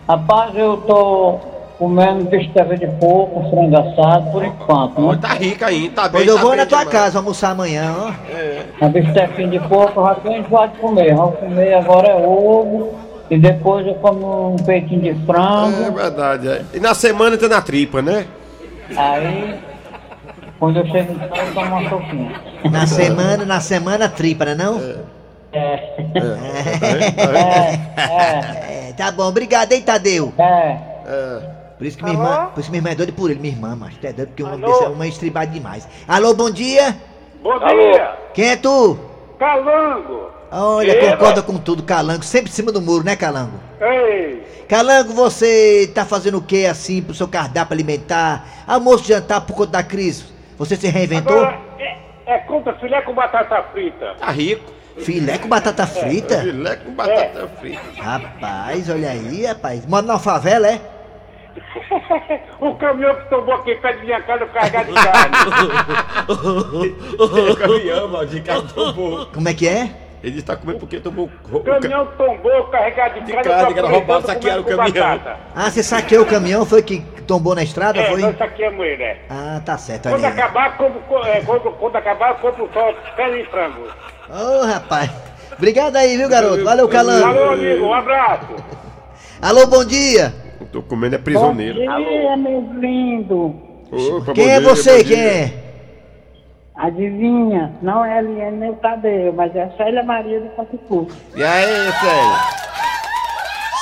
Rapaz, 0.06 0.54
eu 0.54 0.76
tô 0.78 1.40
comendo 1.78 2.24
bisteca 2.24 2.76
de 2.76 2.86
porco, 2.98 3.48
frango 3.48 3.78
assado, 3.78 4.30
por 4.30 4.44
enquanto, 4.44 5.00
né? 5.00 5.18
Tá 5.20 5.28
rica 5.28 5.66
ainda, 5.66 5.94
tá 5.94 6.02
bem. 6.02 6.12
Pois 6.12 6.26
eu 6.28 6.34
tá 6.36 6.40
vou 6.42 6.50
bem 6.50 6.60
na 6.60 6.66
tua 6.66 6.78
demais. 6.80 6.98
casa 6.98 7.18
almoçar 7.18 7.50
amanhã, 7.52 7.94
ó. 7.98 8.84
A 8.84 8.88
bistequinha 8.88 9.48
de 9.48 9.60
porco 9.60 10.00
eu 10.00 10.06
já 10.06 10.14
tô 10.16 10.30
enjoado 10.30 10.72
de 10.74 10.78
comer. 10.78 11.14
Vou 11.14 11.32
comer 11.32 11.74
agora 11.74 12.08
é 12.08 12.14
ovo 12.14 13.09
e 13.30 13.38
depois 13.38 13.86
eu 13.86 13.94
como 13.94 14.54
um 14.54 14.56
peitinho 14.56 15.00
de 15.02 15.08
É 15.10 15.14
frango. 15.26 15.92
verdade, 15.92 16.48
é. 16.48 16.64
E 16.74 16.80
na 16.80 16.94
semana 16.94 17.38
tá 17.38 17.48
na 17.48 17.62
tripa, 17.62 18.02
né? 18.02 18.26
Aí, 18.96 19.54
quando 20.58 20.78
eu 20.80 20.86
chego 20.86 21.12
em 21.12 21.18
casa, 21.18 21.42
eu 21.42 21.54
tomo 21.54 21.66
uma 21.76 21.88
sopinha. 21.88 22.40
Na 22.70 22.86
semana, 22.86 23.44
na 23.44 23.60
semana 23.60 24.08
tripa, 24.08 24.44
né 24.44 24.54
não? 24.56 24.78
É. 24.80 24.96
É. 25.52 25.90
É, 27.96 28.88
É, 28.88 28.92
tá 28.92 29.10
bom, 29.10 29.24
obrigado, 29.28 29.72
hein, 29.72 29.82
Tadeu? 29.82 30.32
é, 30.38 30.42
é. 30.42 30.78
É. 31.06 31.60
Por 31.78 31.86
isso 31.86 31.96
que 31.96 32.04
minha 32.04 32.14
irmã, 32.14 32.50
por 32.54 32.60
isso 32.60 32.68
que 32.68 32.72
minha 32.72 32.80
irmã 32.80 32.90
é 32.90 32.94
doida 32.94 33.12
por 33.12 33.30
ele, 33.30 33.40
minha 33.40 33.54
irmã, 33.54 33.74
mas 33.74 33.94
é 34.02 34.12
doido 34.12 34.28
porque 34.28 34.42
o 34.42 34.48
nome 34.48 34.66
desse 34.66 34.84
é 34.84 34.88
uma 34.88 35.06
estribada 35.06 35.46
demais. 35.46 35.88
Alô, 36.06 36.34
bom 36.34 36.50
dia? 36.50 36.94
Bom 37.42 37.58
dia. 37.58 38.12
Quem 38.34 38.50
é 38.50 38.56
tu? 38.56 38.98
Calango. 39.38 40.28
Olha, 40.52 41.10
concorda 41.10 41.42
com 41.42 41.56
tudo, 41.58 41.82
Calango, 41.84 42.24
sempre 42.24 42.50
em 42.50 42.54
cima 42.54 42.72
do 42.72 42.80
muro, 42.80 43.04
né, 43.04 43.14
Calango? 43.14 43.60
Ei. 43.80 44.42
Calango, 44.68 45.12
você 45.12 45.90
tá 45.94 46.04
fazendo 46.04 46.38
o 46.38 46.42
que 46.42 46.66
assim 46.66 47.00
pro 47.02 47.14
seu 47.14 47.28
cardápio 47.28 47.74
alimentar? 47.74 48.44
Almoço, 48.66 49.06
jantar 49.06 49.42
por 49.42 49.54
conta 49.54 49.72
da 49.72 49.82
crise? 49.82 50.24
Você 50.58 50.76
se 50.76 50.88
reinventou? 50.88 51.44
é, 51.78 51.98
é 52.26 52.38
conta 52.38 52.72
filé 52.74 53.00
com 53.02 53.14
batata 53.14 53.62
frita. 53.72 54.14
Tá 54.18 54.30
rico. 54.30 54.72
Filé 54.98 55.38
com 55.38 55.48
batata 55.48 55.86
frita? 55.86 56.40
Filé 56.40 56.76
com 56.76 56.92
batata 56.92 57.48
frita. 57.60 57.80
Rapaz, 58.02 58.90
olha 58.90 59.10
aí, 59.10 59.46
rapaz. 59.46 59.86
Mora 59.86 60.02
numa 60.02 60.18
favela, 60.18 60.68
é? 60.68 60.80
o 62.60 62.74
caminhão 62.78 63.14
que 63.14 63.28
tombou 63.30 63.54
aqui 63.54 63.74
perto 63.76 63.98
da 63.98 64.04
minha 64.04 64.20
casa 64.22 64.46
carregado 64.46 64.92
de 64.92 64.94
carne. 64.94 65.36
Caminhão, 67.58 68.08
maldito, 68.08 68.46
cara 68.46 68.62
tão 68.62 68.92
bom. 68.92 69.26
Como 69.32 69.48
é 69.48 69.54
que 69.54 69.66
é? 69.68 69.90
Ele 70.22 70.32
disse 70.32 70.44
que 70.44 70.50
tá 70.50 70.56
comendo 70.56 70.78
porque 70.78 71.00
tomou. 71.00 71.30
O 71.50 71.60
caminhão 71.60 72.06
tombou, 72.18 72.64
carregado 72.64 73.14
de, 73.20 73.26
De 73.26 73.32
carne, 73.32 73.48
carne, 73.48 73.78
aproveitando 73.80 74.26
saquearam 74.26 74.60
o 74.60 74.64
caminhão. 74.64 74.92
batata. 75.08 75.36
Ah, 75.56 75.70
você 75.70 75.82
saqueou 75.82 76.24
o 76.24 76.26
caminhão, 76.26 76.66
foi 76.66 76.82
que 76.82 77.00
tombou 77.26 77.54
na 77.54 77.62
estrada, 77.62 77.98
É, 78.00 78.10
foi? 78.10 78.20
nós 78.20 78.36
saqueamos 78.36 78.84
ele, 78.84 79.02
é. 79.02 79.22
Ah, 79.30 79.62
tá 79.64 79.78
certo, 79.78 80.10
Quando 80.10 80.24
aí. 80.24 80.30
acabar, 80.32 80.76
compro, 80.76 81.00
co- 81.08 81.24
é, 81.24 81.40
quando, 81.40 81.72
quando 81.72 81.96
acabar, 81.96 82.34
compro 82.38 82.68
só 82.74 82.92
pele 83.16 83.40
e 83.42 83.46
frango. 83.46 83.86
Ô, 84.28 84.66
rapaz. 84.66 85.10
Obrigado 85.56 85.96
aí, 85.96 86.16
viu, 86.18 86.28
garoto? 86.28 86.64
Valeu, 86.64 86.88
Calango. 86.88 87.26
Alô, 87.26 87.52
amigo, 87.52 87.84
um 87.86 87.94
abraço. 87.94 88.46
Alô, 89.40 89.66
bom 89.66 89.84
dia. 89.84 90.34
Eu 90.60 90.66
tô 90.66 90.82
comendo 90.82 91.14
é 91.14 91.18
prisioneiro. 91.18 91.78
Bom 91.84 91.96
dia, 91.96 92.36
meu 92.36 92.60
lindo. 92.78 93.56
Opa, 93.90 94.32
Quem 94.34 94.44
bom 94.46 94.50
é 94.50 94.58
dia, 94.60 94.68
você? 94.68 94.96
Quem 94.98 95.16
dia. 95.16 95.18
é? 95.18 95.52
Adivinha? 96.80 97.74
Não 97.82 98.02
é 98.02 98.18
a 98.18 98.22
Eliane 98.22 98.56
nem 98.56 98.70
o 98.70 98.74
Tadeu, 98.76 99.34
mas 99.34 99.54
é 99.54 99.64
a 99.64 99.70
Célia 99.76 100.02
Maria 100.02 100.40
do 100.40 100.48
Papicu. 100.48 101.08
E 101.36 101.44
aí, 101.44 101.92
Célio? 101.92 102.60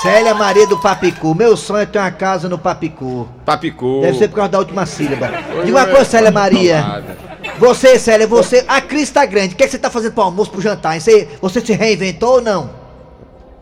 Célia 0.03 0.35
Maria 0.35 0.67
do 0.67 0.77
Papicu. 0.81 1.33
Meu 1.33 1.57
sonho 1.57 1.83
é 1.83 1.87
ter 1.87 2.01
uma 2.01 2.11
casa 2.11 2.49
no 2.49 2.59
Papicu. 2.59 3.29
Papicu. 3.45 4.01
Deve 4.01 4.19
ser 4.19 4.29
por 4.29 4.37
causa 4.37 4.51
da 4.51 4.59
última 4.59 4.85
sílaba. 4.85 5.29
Diga 5.65 5.79
uma 5.79 5.87
oi. 5.87 5.91
coisa, 5.93 6.05
Célia 6.05 6.33
Maria. 6.33 6.81
Nada. 6.81 7.17
Você, 7.59 7.99
Célia, 8.01 8.27
você. 8.27 8.65
A 8.67 8.81
crise 8.81 9.13
tá 9.13 9.25
grande. 9.25 9.55
O 9.55 9.57
que, 9.57 9.63
é 9.63 9.67
que 9.67 9.73
você 9.73 9.79
tá 9.79 9.91
fazendo 9.91 10.13
pro 10.13 10.25
almoço, 10.25 10.51
pro 10.51 10.61
jantar? 10.61 11.01
Você, 11.01 11.29
você 11.41 11.61
se 11.61 11.73
reinventou 11.75 12.35
ou 12.35 12.41
não? 12.41 12.78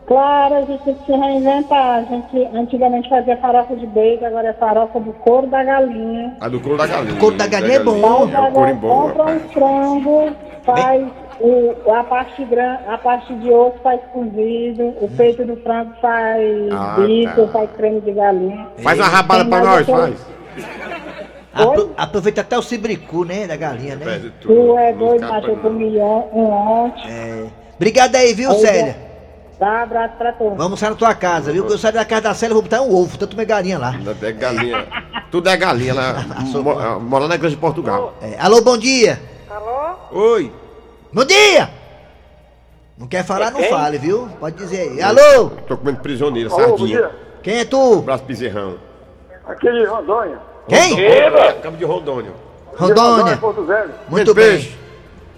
Claro, 0.07 0.55
a 0.55 0.61
gente 0.61 0.83
tem 0.83 0.93
que 0.95 1.05
se 1.05 1.11
reinventar. 1.11 1.97
A 1.99 2.01
gente 2.03 2.45
antigamente 2.55 3.09
fazia 3.09 3.35
farofa 3.37 3.75
de 3.75 3.85
bacon, 3.87 4.25
agora 4.25 4.47
é 4.49 4.53
farofa 4.53 4.99
do 5.01 5.11
couro 5.13 5.47
da 5.47 5.63
galinha. 5.63 6.33
A 6.39 6.47
do 6.47 6.59
couro 6.61 6.77
da 6.77 6.87
galinha. 6.87 7.19
couro 7.19 7.35
da 7.35 7.45
galinha 7.47 7.75
é 7.75 7.83
bom. 7.83 7.97
Mas 7.99 8.33
É 8.33 8.39
o 8.39 8.51
couro 8.53 8.75
bom, 8.75 8.87
compra 9.09 9.23
rapaz. 9.25 9.41
um 9.43 9.49
frango, 9.49 10.31
faz 10.63 11.07
o, 11.41 11.91
a, 11.91 12.03
parte 12.05 12.45
gran, 12.45 12.77
a 12.87 12.97
parte 12.97 13.33
de 13.35 13.51
osso 13.51 13.77
faz 13.83 13.99
cozido, 14.13 14.83
o 15.01 15.09
peito 15.17 15.45
do 15.45 15.57
frango 15.57 15.91
faz 16.01 16.41
Ah, 16.71 16.95
bico, 17.05 17.41
tá. 17.47 17.47
faz 17.51 17.69
creme 17.75 17.99
de 18.01 18.11
galinha. 18.13 18.65
Faz 18.81 18.97
uma 18.99 19.07
rabada 19.07 19.45
pra 19.45 19.59
nós, 19.59 19.81
aquele- 19.81 19.97
faz. 19.97 20.25
Apro- 21.53 21.91
aproveita 21.97 22.41
até 22.41 22.57
o 22.57 22.61
cibricu, 22.61 23.25
né? 23.25 23.45
Da 23.47 23.55
galinha, 23.57 23.95
né? 23.95 24.31
Tu 24.41 24.77
é 24.77 24.93
doido, 24.93 25.27
mas 25.27 25.43
eu 25.47 25.55
comi 25.57 25.97
um 25.97 26.49
ontem. 26.49 27.11
É. 27.11 27.45
Obrigado 27.75 28.15
aí, 28.15 28.33
viu, 28.33 28.51
Aí, 28.51 28.57
Célia? 28.57 29.06
Dá 29.59 29.65
um 29.65 29.75
abraço 29.83 30.13
pra 30.17 30.31
todos. 30.33 30.57
Vamos 30.57 30.79
sair 30.79 30.89
na 30.91 30.95
tua 30.95 31.15
casa, 31.15 31.51
viu? 31.51 31.63
Quando 31.63 31.71
eu 31.73 31.77
sair 31.79 31.91
da 31.93 32.05
casa 32.05 32.21
da 32.21 32.33
Célia, 32.35 32.51
eu 32.51 32.55
vou 32.55 32.61
botar 32.63 32.81
um 32.81 32.93
ovo, 32.93 33.17
tanto 33.17 33.35
minha 33.35 33.45
galinha 33.45 33.79
lá. 33.79 33.95
É 34.21 34.31
galinha. 34.31 34.87
Tudo 35.31 35.49
é 35.49 35.57
galinha 35.57 35.93
lá. 35.95 36.13
mo- 36.53 36.99
Mora 36.99 37.27
na 37.27 37.35
igreja 37.35 37.55
de 37.55 37.61
Portugal. 37.61 38.13
É. 38.21 38.35
Alô, 38.39 38.61
bom 38.61 38.77
dia. 38.77 39.19
Oi. 40.11 40.51
Bom 41.11 41.25
dia! 41.25 41.69
Não 42.97 43.07
quer 43.07 43.23
falar, 43.25 43.49
não 43.51 43.61
fale, 43.63 43.97
viu? 43.97 44.27
Pode 44.39 44.55
dizer 44.57 44.79
aí. 44.91 45.01
Alô? 45.01 45.49
Tô 45.67 45.77
comendo 45.77 45.99
prisioneiro, 46.01 46.49
Alô, 46.53 46.61
bom 46.69 46.77
sardinha. 46.77 46.97
dia. 46.99 47.11
Quem 47.43 47.59
é 47.59 47.65
tu? 47.65 48.01
Braço 48.01 48.23
bezerrão. 48.25 48.75
Aquele 49.47 49.85
Rondônia. 49.85 50.37
Quem? 50.67 50.97
Cabo 51.61 51.77
de 51.77 51.85
Rondônia. 51.85 52.31
Rondônia. 52.75 53.37
Porto 53.37 53.63
Velho. 53.63 53.91
Muito 54.09 54.33
Beijo, 54.33 54.51
bem. 54.51 54.61
beijo. 54.61 54.77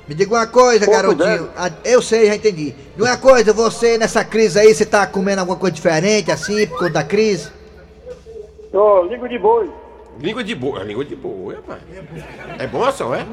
Me 0.09 0.15
diga 0.15 0.33
uma 0.33 0.47
coisa, 0.47 0.85
Porto 0.87 1.15
garotinho. 1.15 1.49
Eu 1.85 2.01
sei, 2.01 2.25
já 2.25 2.35
entendi. 2.35 2.63
Me 2.63 2.75
diga 2.97 3.05
uma 3.11 3.17
coisa, 3.17 3.53
você 3.53 3.95
nessa 3.95 4.23
crise 4.25 4.57
aí, 4.57 4.73
você 4.73 4.83
tá 4.83 5.05
comendo 5.05 5.39
alguma 5.41 5.55
coisa 5.55 5.75
diferente 5.75 6.31
assim, 6.31 6.65
por 6.65 6.79
conta 6.79 6.89
da 6.93 7.03
crise? 7.03 7.51
Ô, 8.73 9.03
língua 9.03 9.29
de 9.29 9.37
boi. 9.37 9.69
Língua 10.19 10.43
de 10.43 10.55
boa. 10.55 10.83
Língua 10.83 11.05
de 11.05 11.15
boa, 11.15 11.53
rapaz. 11.53 11.79
É 12.57 12.65
bom 12.65 12.83
ação, 12.83 13.13
é? 13.13 13.23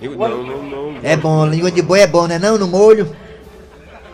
Língua, 0.00 0.28
não, 0.28 0.42
não, 0.42 0.62
não. 0.64 0.94
É 1.04 1.16
bom, 1.16 1.46
língua 1.46 1.70
de 1.70 1.82
boi 1.82 2.00
é 2.00 2.06
bom, 2.08 2.26
né 2.26 2.36
não? 2.36 2.58
No 2.58 2.66
molho? 2.66 3.14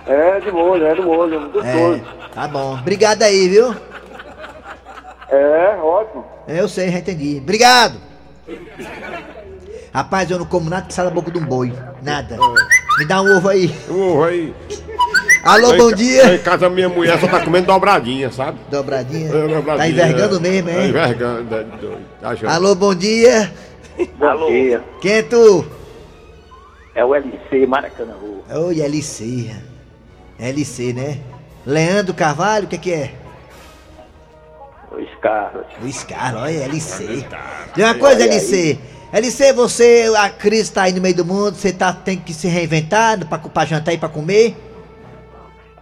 É, 0.06 0.38
de 0.40 0.52
molho, 0.52 0.84
é 0.86 0.94
do 0.94 1.04
molho, 1.04 1.40
muito 1.40 1.58
É, 1.62 1.72
gostoso. 1.72 2.04
tá 2.34 2.46
bom. 2.46 2.74
Obrigado 2.74 3.22
aí, 3.22 3.48
viu? 3.48 3.74
É, 5.30 5.74
ótimo. 5.82 6.22
Eu 6.46 6.68
sei, 6.68 6.90
já 6.92 6.98
entendi. 6.98 7.38
Obrigado! 7.42 7.94
Rapaz, 9.96 10.30
eu 10.30 10.38
não 10.38 10.44
como 10.44 10.68
nada 10.68 10.86
que 10.86 10.92
sai 10.92 11.06
da 11.06 11.10
boca 11.10 11.30
de 11.30 11.38
um 11.38 11.44
boi. 11.46 11.72
Nada. 12.02 12.36
Me 12.98 13.06
dá 13.06 13.22
um 13.22 13.34
ovo 13.34 13.48
aí. 13.48 13.74
Um 13.88 14.10
ovo 14.10 14.24
aí. 14.24 14.54
Alô, 15.42 15.74
bom 15.74 15.90
dia. 15.90 16.22
lá 16.22 16.34
Em 16.34 16.38
casa 16.38 16.68
minha 16.68 16.86
mulher 16.86 17.18
só 17.18 17.26
tá 17.26 17.42
comendo 17.42 17.68
dobradinha, 17.68 18.30
sabe? 18.30 18.58
Dobradinha. 18.70 19.28
É, 19.30 19.32
dobradinha, 19.48 19.76
Tá 19.78 19.88
envergando 19.88 20.36
é. 20.36 20.40
mesmo, 20.40 20.68
Tá 20.68 20.74
hein? 20.82 20.88
envergando. 20.90 21.54
é 21.56 21.64
doido. 21.64 21.98
Tá 22.20 22.28
achando? 22.28 22.50
Alô, 22.50 22.74
bom 22.74 22.94
dia. 22.94 23.50
Alô, 24.20 24.48
Quem 25.00 25.12
é 25.14 25.22
tu? 25.22 25.64
é 26.94 27.02
o 27.02 27.14
LC 27.14 27.66
Maracanã. 27.66 28.12
Oi, 28.54 28.82
LC. 28.82 29.50
LC, 30.38 30.92
né? 30.92 31.20
Leandro 31.64 32.12
Carvalho, 32.12 32.66
o 32.66 32.68
que 32.68 32.76
que 32.76 32.92
é? 32.92 33.14
Os 34.92 35.08
carros. 35.22 35.64
O 35.82 35.90
Scar, 35.90 36.36
olha, 36.36 36.64
LC. 36.64 37.24
Tem 37.74 37.82
uma 37.82 37.94
coisa, 37.94 38.24
LC. 38.24 38.78
LC, 39.16 39.52
você, 39.54 40.12
a 40.18 40.28
crise 40.28 40.70
tá 40.70 40.82
aí 40.82 40.92
no 40.92 41.00
meio 41.00 41.14
do 41.16 41.24
mundo, 41.24 41.54
você 41.54 41.72
tá, 41.72 41.90
tem 41.90 42.18
que 42.18 42.34
se 42.34 42.46
reinventar 42.48 43.18
pra, 43.26 43.38
pra 43.38 43.64
jantar 43.64 43.94
e 43.94 43.98
pra 43.98 44.10
comer? 44.10 44.54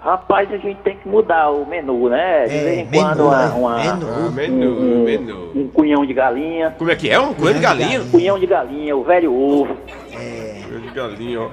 Rapaz, 0.01 0.53
a 0.53 0.57
gente 0.59 0.79
tem 0.83 0.97
que 0.99 1.09
mudar 1.09 1.51
o 1.51 1.66
menu, 1.66 2.09
né? 2.11 2.47
De 2.47 2.55
É, 2.55 2.62
vez 2.62 2.79
em 2.79 2.85
menu, 2.90 3.03
quando 3.03 3.25
uma, 3.25 3.38
né? 3.47 3.55
uma- 3.57 3.77
Menu. 3.79 4.07
Ah, 4.14 4.31
menu, 4.31 4.79
um, 4.79 5.03
menu. 5.05 5.51
um 5.57 5.68
cunhão 5.68 6.07
de 6.07 6.12
galinha. 6.14 6.75
Como 6.79 6.90
é 6.92 6.94
que 6.94 7.11
é? 7.11 7.18
Um 7.18 7.35
coelho 7.35 7.55
de 7.57 7.61
galinha? 7.61 8.03
Um 8.03 8.11
cunhão 8.11 8.38
de 8.38 8.47
galinha, 8.47 8.97
o 8.97 9.03
velho 9.03 9.35
ovo. 9.35 9.77
Coelho 10.12 10.81
de 10.83 10.90
galinha, 10.94 11.40
ó. 11.40 11.51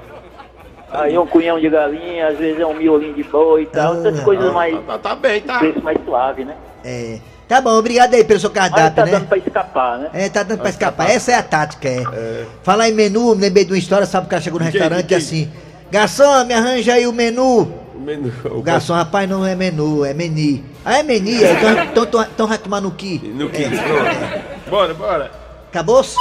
Aí 0.92 1.18
um 1.18 1.26
cunhão 1.26 1.60
de 1.60 1.68
galinha, 1.70 2.28
às 2.28 2.38
vezes 2.38 2.60
é 2.60 2.66
um 2.68 2.74
miolinho 2.76 3.14
de 3.16 3.24
boi 3.24 3.64
e 3.64 3.66
tal. 3.68 3.96
Essas 3.96 4.20
Ah, 4.20 4.24
coisas 4.24 4.54
mais. 4.54 4.78
Tá, 4.86 4.98
tá 5.00 5.16
bem, 5.16 5.42
tá. 5.42 5.58
Preço 5.60 5.82
mais 5.82 5.98
suave, 6.06 6.44
né? 6.46 6.56
É. 6.84 7.18
Tá 7.52 7.60
bom, 7.60 7.72
obrigado 7.72 8.14
aí 8.14 8.24
pelo 8.24 8.40
seu 8.40 8.50
Mas 8.50 8.60
cardápio, 8.70 8.96
tá 8.96 9.06
né? 9.06 9.12
dando 9.12 9.28
pra 9.28 9.38
escapar, 9.38 10.00
né? 10.00 10.10
É, 10.14 10.30
tá 10.30 10.42
dando 10.42 10.60
pra 10.60 10.70
escapar. 10.70 11.10
Essa 11.10 11.34
é 11.34 11.36
a 11.36 11.44
tática, 11.44 11.86
é. 11.90 12.46
Falar 12.64 12.88
em 12.88 12.94
menu, 12.94 13.36
me 13.36 13.42
lembrei 13.42 13.66
de 13.66 13.74
uma 13.74 13.78
história, 13.78 14.06
sabe? 14.06 14.26
O 14.26 14.30
cara 14.30 14.42
chegou 14.42 14.58
no 14.58 14.66
Que- 14.68 14.72
restaurante 14.72 15.06
que- 15.08 15.14
e 15.14 15.18
assim: 15.18 15.52
Garçom, 15.92 16.46
me 16.46 16.54
arranja 16.54 16.94
aí 16.94 17.06
o 17.06 17.12
menu. 17.12 17.64
O 17.94 18.00
menu. 18.00 18.32
O 18.52 18.62
garçom, 18.62 18.94
rapaz, 18.94 19.28
não 19.30 19.46
é 19.46 19.54
menu, 19.54 20.06
é 20.06 20.14
meni. 20.14 20.64
Ah, 20.86 21.00
é 21.00 21.04
meni? 21.04 21.44
é, 21.44 21.52
Então, 21.52 21.72
então, 21.84 22.04
então, 22.06 22.22
então 22.22 22.48
vai 22.48 22.58
tomar 22.58 22.80
no 22.80 22.92
que? 22.92 23.18
No 23.36 23.50
que? 23.50 23.64
Pronto. 23.70 24.70
Bora, 24.70 24.94
bora. 24.94 25.32
Acabou-se? 25.70 26.16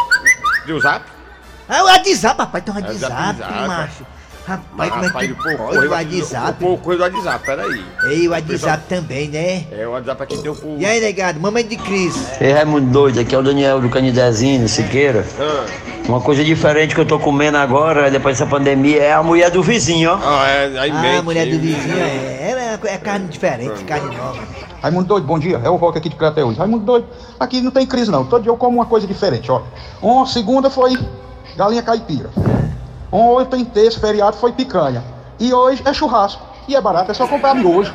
Deu 0.66 0.80
zap? 0.80 1.04
Ah, 1.68 1.82
o 1.84 1.86
WhatsApp, 1.86 2.40
rapaz, 2.40 2.64
tem 2.64 2.74
um 2.74 2.78
É, 2.78 2.80
WhatsApp, 2.80 3.14
WhatsApp. 3.14 3.68
macho. 3.68 4.06
Rapaz, 4.46 4.90
como 4.90 5.04
é 5.04 5.26
que 5.26 5.32
o 5.32 5.36
povo 5.36 5.56
pode 5.58 5.86
o 5.86 5.90
WhatsApp? 5.90 6.50
O 6.50 6.54
povo 6.54 6.78
correu 6.82 6.98
do 6.98 7.04
WhatsApp, 7.04 7.44
peraí. 7.46 7.84
Ei, 8.10 8.26
o 8.26 8.30
WhatsApp 8.32 8.82
também, 8.88 9.28
né? 9.28 9.64
É, 9.70 9.86
o 9.86 9.90
WhatsApp 9.92 10.22
aqui 10.22 10.38
tem 10.38 10.50
o 10.50 10.54
povo. 10.56 10.76
E 10.80 10.86
aí, 10.86 11.00
negado, 11.00 11.38
mamãe 11.38 11.64
de 11.64 11.76
crise. 11.76 12.18
Ei, 12.40 12.52
Raimundo 12.52 12.90
doido, 12.90 13.20
aqui 13.20 13.34
é 13.34 13.38
o 13.38 13.42
Daniel 13.42 13.80
do 13.80 13.88
Canidezinho, 13.88 14.66
Siqueira. 14.68 15.24
Ah, 15.38 15.66
Uma 16.08 16.20
coisa 16.20 16.42
diferente 16.42 16.94
que 16.94 17.00
eu 17.00 17.06
tô 17.06 17.18
comendo 17.18 17.58
agora, 17.58 18.10
depois 18.10 18.36
dessa 18.38 18.50
pandemia, 18.50 19.02
é 19.02 19.12
a 19.12 19.22
mulher 19.22 19.50
do 19.50 19.62
vizinho, 19.62 20.10
ó. 20.10 20.18
ah 20.22 20.48
é, 20.48 20.78
aí 20.78 20.90
Ah, 20.90 21.18
a 21.18 21.22
mulher 21.22 21.46
do 21.46 21.58
vizinho 21.58 21.98
é, 21.98 22.78
é, 22.82 22.94
é 22.94 22.98
carne 22.98 23.28
diferente, 23.28 23.84
carne 23.84 24.16
nova. 24.16 24.38
Raimundo 24.82 25.06
Doido, 25.06 25.26
bom 25.26 25.38
dia. 25.38 25.60
É 25.62 25.68
o 25.68 25.76
Rock 25.76 25.98
aqui 25.98 26.08
de 26.08 26.16
Crateús. 26.16 26.56
Raimundo 26.56 26.84
Doido, 26.84 27.06
aqui 27.38 27.60
não 27.60 27.70
tem 27.70 27.86
crise 27.86 28.10
não. 28.10 28.24
Todo 28.24 28.42
dia 28.42 28.50
eu 28.50 28.56
como 28.56 28.78
uma 28.78 28.86
coisa 28.86 29.06
diferente, 29.06 29.52
ó. 29.52 29.60
Uma 30.00 30.24
segunda 30.26 30.70
foi 30.70 30.98
galinha 31.56 31.82
caipira. 31.82 32.30
Ontem, 33.12 33.64
terça, 33.64 33.98
feriado, 33.98 34.36
foi 34.36 34.52
picanha. 34.52 35.02
E 35.38 35.52
hoje 35.52 35.82
é 35.84 35.92
churrasco. 35.92 36.42
E 36.68 36.76
é 36.76 36.80
barato, 36.80 37.10
é 37.10 37.14
só 37.14 37.26
comprar 37.26 37.54
miojo. 37.54 37.92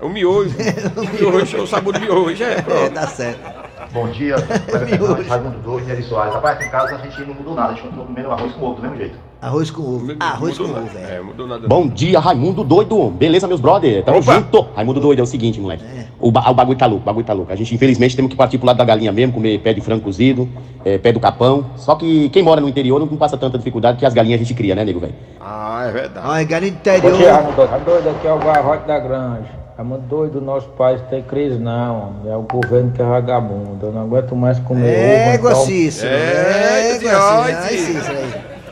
O 0.00 0.08
miojo. 0.08 0.54
o 0.96 1.30
miojo, 1.30 1.62
o 1.62 1.66
sabor 1.66 1.94
do 1.94 2.00
miojo, 2.00 2.44
é. 2.44 2.52
É, 2.58 2.62
Pronto. 2.62 2.92
tá 2.92 3.06
certo. 3.06 3.66
Bom 3.92 4.08
dia, 4.08 4.36
Raimundo 5.28 5.58
Doido 5.60 5.88
e 5.88 5.92
Eri 5.92 6.02
Soares. 6.02 6.34
Rapaz, 6.34 6.56
aqui 6.56 6.66
em 6.66 6.70
casa 6.70 6.96
a 6.96 6.98
gente 6.98 7.20
não 7.22 7.34
mudou 7.34 7.54
nada, 7.54 7.68
a 7.68 7.74
gente 7.74 7.82
continua 7.84 8.04
comendo 8.04 8.30
arroz 8.30 8.52
com 8.52 8.64
ovo 8.66 8.74
do 8.74 8.82
mesmo 8.82 8.96
jeito. 8.96 9.16
Arroz 9.40 9.70
com 9.70 9.82
ovo. 9.82 10.16
Arroz 10.20 10.58
com 10.58 10.64
ovo, 10.64 10.86
velho. 10.86 11.06
É, 11.06 11.20
mudou 11.20 11.46
nada. 11.46 11.66
Bom 11.68 11.88
dia, 11.88 12.18
Raimundo 12.18 12.62
Doido. 12.64 13.10
Beleza, 13.10 13.46
meus 13.46 13.60
brother? 13.60 14.04
Tamo 14.04 14.18
Opa. 14.18 14.34
junto. 14.34 14.66
Raimundo 14.74 15.00
Doido 15.00 15.20
é 15.20 15.22
o 15.22 15.26
seguinte, 15.26 15.60
moleque. 15.60 15.84
O, 16.26 16.30
ba- 16.32 16.50
o 16.50 16.54
bagulho 16.54 16.76
tá 16.76 16.86
louco, 16.86 17.02
o 17.02 17.06
bagulho 17.06 17.24
tá 17.24 17.32
louco. 17.32 17.52
A 17.52 17.56
gente, 17.56 17.72
infelizmente, 17.74 18.16
temos 18.16 18.30
que 18.30 18.36
partir 18.36 18.58
pro 18.58 18.66
lado 18.66 18.78
da 18.78 18.84
galinha 18.84 19.12
mesmo, 19.12 19.32
comer 19.34 19.58
pé 19.60 19.72
de 19.72 19.80
frango 19.80 20.02
cozido, 20.02 20.48
é, 20.84 20.98
pé 20.98 21.12
do 21.12 21.20
capão. 21.20 21.64
Só 21.76 21.94
que 21.94 22.28
quem 22.30 22.42
mora 22.42 22.60
no 22.60 22.68
interior 22.68 22.98
não 22.98 23.06
passa 23.08 23.36
tanta 23.36 23.56
dificuldade 23.58 23.98
que 23.98 24.04
as 24.04 24.12
galinhas 24.12 24.40
a 24.40 24.42
gente 24.42 24.54
cria, 24.54 24.74
né, 24.74 24.84
nego, 24.84 24.98
velho? 24.98 25.14
Ah, 25.40 25.84
é 25.88 25.92
verdade. 25.92 26.44
Galinha 26.46 26.72
do 26.72 26.76
Bom 26.76 26.82
dia, 26.82 26.96
interior. 26.98 27.42
Doido. 27.54 27.70
Raimundo 27.70 27.84
doido, 27.90 28.08
aqui 28.10 28.26
é 28.26 28.32
o 28.32 28.38
Garrote 28.38 28.86
da 28.88 28.98
Granja. 28.98 29.66
Raimundo 29.76 30.02
doido, 30.08 30.40
nosso 30.40 30.68
país 30.70 31.00
tem 31.10 31.22
crise 31.22 31.58
não, 31.58 32.14
é 32.26 32.34
o 32.34 32.42
governo 32.42 32.90
que 32.90 33.00
é 33.00 33.04
vagabundo. 33.04 33.86
Eu 33.86 33.92
não 33.92 34.00
aguento 34.02 34.34
mais 34.34 34.58
comer 34.58 34.88
É, 34.88 35.26
ovo. 35.28 35.34
então- 35.36 35.50
Guacício. 35.50 36.08
É, 36.08 36.90
É, 36.96 37.62
Cícero. 37.68 38.16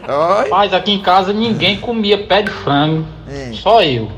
Oi. 0.09 0.49
Mas 0.51 0.75
aqui 0.75 0.93
em 0.93 1.01
casa 1.01 1.33
ninguém 1.33 1.77
comia 1.79 2.19
pé 2.27 2.43
de 2.43 2.51
frango. 2.51 3.05
É. 3.31 3.53
Só 3.53 3.81
eu. 3.83 4.09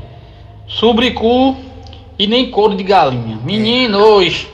Subricu 0.67 1.55
e 2.17 2.27
nem 2.27 2.49
couro 2.49 2.75
de 2.75 2.83
galinha. 2.83 3.39
Menino, 3.43 3.97
hoje 3.97 4.49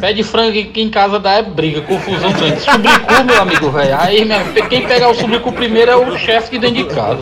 Pé 0.00 0.12
de 0.12 0.22
frango 0.22 0.58
aqui 0.58 0.80
em 0.80 0.90
casa 0.90 1.18
dá 1.18 1.32
é 1.32 1.42
briga, 1.42 1.80
confusão 1.82 2.32
grande. 2.32 2.60
Subricu, 2.60 3.24
meu 3.24 3.42
amigo, 3.42 3.70
velho. 3.70 3.96
Aí, 3.98 4.24
minha, 4.24 4.44
quem 4.68 4.86
pegar 4.86 5.08
o 5.08 5.14
subricu 5.14 5.52
primeiro 5.52 5.90
é 5.90 5.96
o 5.96 6.16
chefe 6.16 6.52
de 6.52 6.58
dentro 6.60 6.88
de 6.88 6.94
casa. 6.94 7.20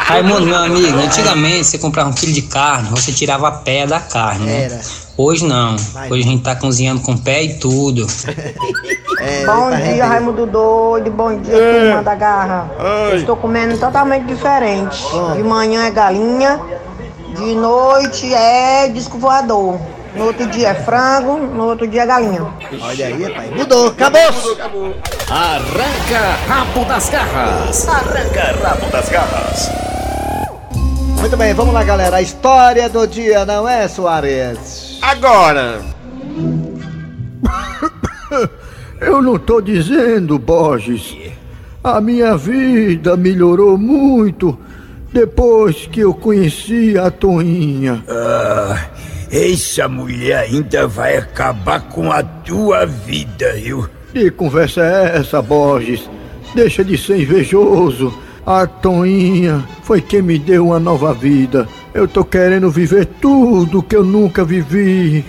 Raimundo, 0.00 0.46
meu 0.46 0.58
amigo, 0.58 0.98
antigamente 0.98 1.64
você 1.64 1.78
comprava 1.78 2.10
um 2.10 2.12
quilo 2.12 2.32
de 2.32 2.42
carne, 2.42 2.90
você 2.90 3.10
tirava 3.10 3.48
a 3.48 3.52
pé 3.52 3.86
da 3.86 4.00
carne, 4.00 4.46
né? 4.46 4.64
Era. 4.64 4.80
Hoje 5.16 5.46
não. 5.46 5.74
Hoje 6.10 6.22
a 6.22 6.26
gente 6.26 6.42
tá 6.42 6.54
cozinhando 6.54 7.00
com 7.00 7.16
pé 7.16 7.44
e 7.44 7.54
tudo. 7.54 8.06
É, 9.20 9.44
Bom 9.44 9.68
tá 9.68 9.76
dia, 9.76 9.84
rendendo. 9.84 10.06
Raimundo 10.06 10.46
Doido. 10.46 11.10
Bom 11.10 11.36
dia, 11.40 11.52
turma 11.52 12.02
da 12.04 12.14
garra. 12.14 12.70
Eu 13.10 13.16
estou 13.16 13.36
comendo 13.36 13.76
totalmente 13.76 14.26
diferente. 14.26 15.02
De 15.34 15.42
manhã 15.42 15.86
é 15.86 15.90
galinha, 15.90 16.60
de 17.38 17.54
noite 17.54 18.34
é 18.34 18.88
disco 18.88 19.16
voador. 19.16 19.78
No 20.14 20.24
outro 20.26 20.46
dia 20.46 20.70
é 20.70 20.74
frango, 20.74 21.38
no 21.38 21.64
outro 21.66 21.86
dia 21.86 22.02
é 22.02 22.06
galinha. 22.06 22.44
Olha 22.80 23.06
aí, 23.06 23.32
pai. 23.32 23.50
Mudou, 23.56 23.88
acabou. 23.88 24.20
Arranca 25.30 26.18
rabo 26.48 26.84
das 26.84 27.08
garras. 27.08 27.88
Arranca 27.88 28.56
rabo 28.62 28.90
das 28.90 29.08
garras. 29.08 29.70
Muito 31.20 31.36
bem, 31.36 31.54
vamos 31.54 31.72
lá, 31.72 31.84
galera. 31.84 32.16
A 32.16 32.22
história 32.22 32.88
do 32.88 33.06
dia, 33.06 33.44
não 33.44 33.68
é, 33.68 33.86
Soares? 33.86 34.98
Agora. 35.00 35.80
Eu 39.00 39.22
não 39.22 39.38
tô 39.38 39.60
dizendo, 39.60 40.38
Borges. 40.38 41.16
A 41.84 42.00
minha 42.00 42.36
vida 42.36 43.16
melhorou 43.16 43.78
muito 43.78 44.58
depois 45.12 45.86
que 45.86 46.00
eu 46.00 46.14
conheci 46.14 46.96
a 46.98 47.10
Toinha. 47.10 48.02
Ah, 48.08 48.86
essa 49.30 49.88
mulher 49.88 50.38
ainda 50.38 50.86
vai 50.86 51.16
acabar 51.16 51.80
com 51.88 52.10
a 52.10 52.22
tua 52.22 52.86
vida, 52.86 53.52
viu? 53.54 53.88
Que 54.12 54.30
conversa 54.30 54.82
é 54.82 55.18
essa, 55.18 55.42
Borges? 55.42 56.08
Deixa 56.54 56.82
de 56.82 56.96
ser 56.96 57.20
invejoso. 57.20 58.16
A 58.46 58.66
Toinha 58.66 59.62
foi 59.82 60.00
quem 60.00 60.22
me 60.22 60.38
deu 60.38 60.68
uma 60.68 60.80
nova 60.80 61.12
vida. 61.12 61.68
Eu 61.92 62.08
tô 62.08 62.24
querendo 62.24 62.70
viver 62.70 63.06
tudo 63.20 63.82
que 63.82 63.96
eu 63.96 64.04
nunca 64.04 64.44
vivi. 64.44 65.24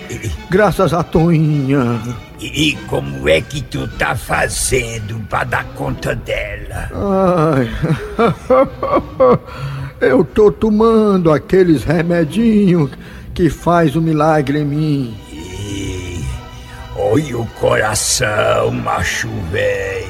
Graças 0.50 0.94
a 0.94 1.04
Toinha. 1.04 2.00
E, 2.40 2.70
e 2.70 2.76
como 2.88 3.28
é 3.28 3.42
que 3.42 3.62
tu 3.62 3.88
tá 3.88 4.16
fazendo 4.16 5.20
pra 5.30 5.44
dar 5.44 5.66
conta 5.76 6.16
dela? 6.16 6.90
Ai. 6.94 7.70
Eu 10.02 10.24
tô 10.24 10.50
tomando 10.50 11.32
aqueles 11.32 11.84
remedinhos 11.84 12.92
que 13.34 13.50
faz 13.50 13.98
o 13.98 14.02
milagre 14.02 14.60
em 14.60 14.66
mim. 14.66 15.18
E, 15.30 16.24
olha 16.96 17.38
o 17.38 17.46
coração, 17.48 18.72
macho 18.72 19.28
véi. 19.52 20.08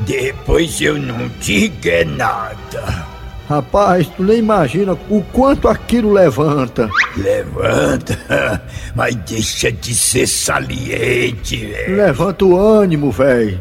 Depois 0.00 0.80
eu 0.80 0.98
não 0.98 1.28
digo 1.40 1.88
é 1.88 2.04
nada. 2.04 3.07
Rapaz, 3.48 4.06
tu 4.08 4.22
nem 4.22 4.40
imagina 4.40 4.92
o 5.08 5.22
quanto 5.32 5.68
aquilo 5.68 6.12
levanta. 6.12 6.90
Levanta, 7.16 8.60
mas 8.94 9.14
deixa 9.14 9.72
de 9.72 9.94
ser 9.94 10.26
saliente, 10.26 11.56
velho. 11.56 11.96
Levanta 11.96 12.44
o 12.44 12.58
ânimo, 12.58 13.10
velho. 13.10 13.58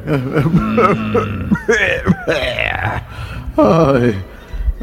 Ai, 3.57 4.15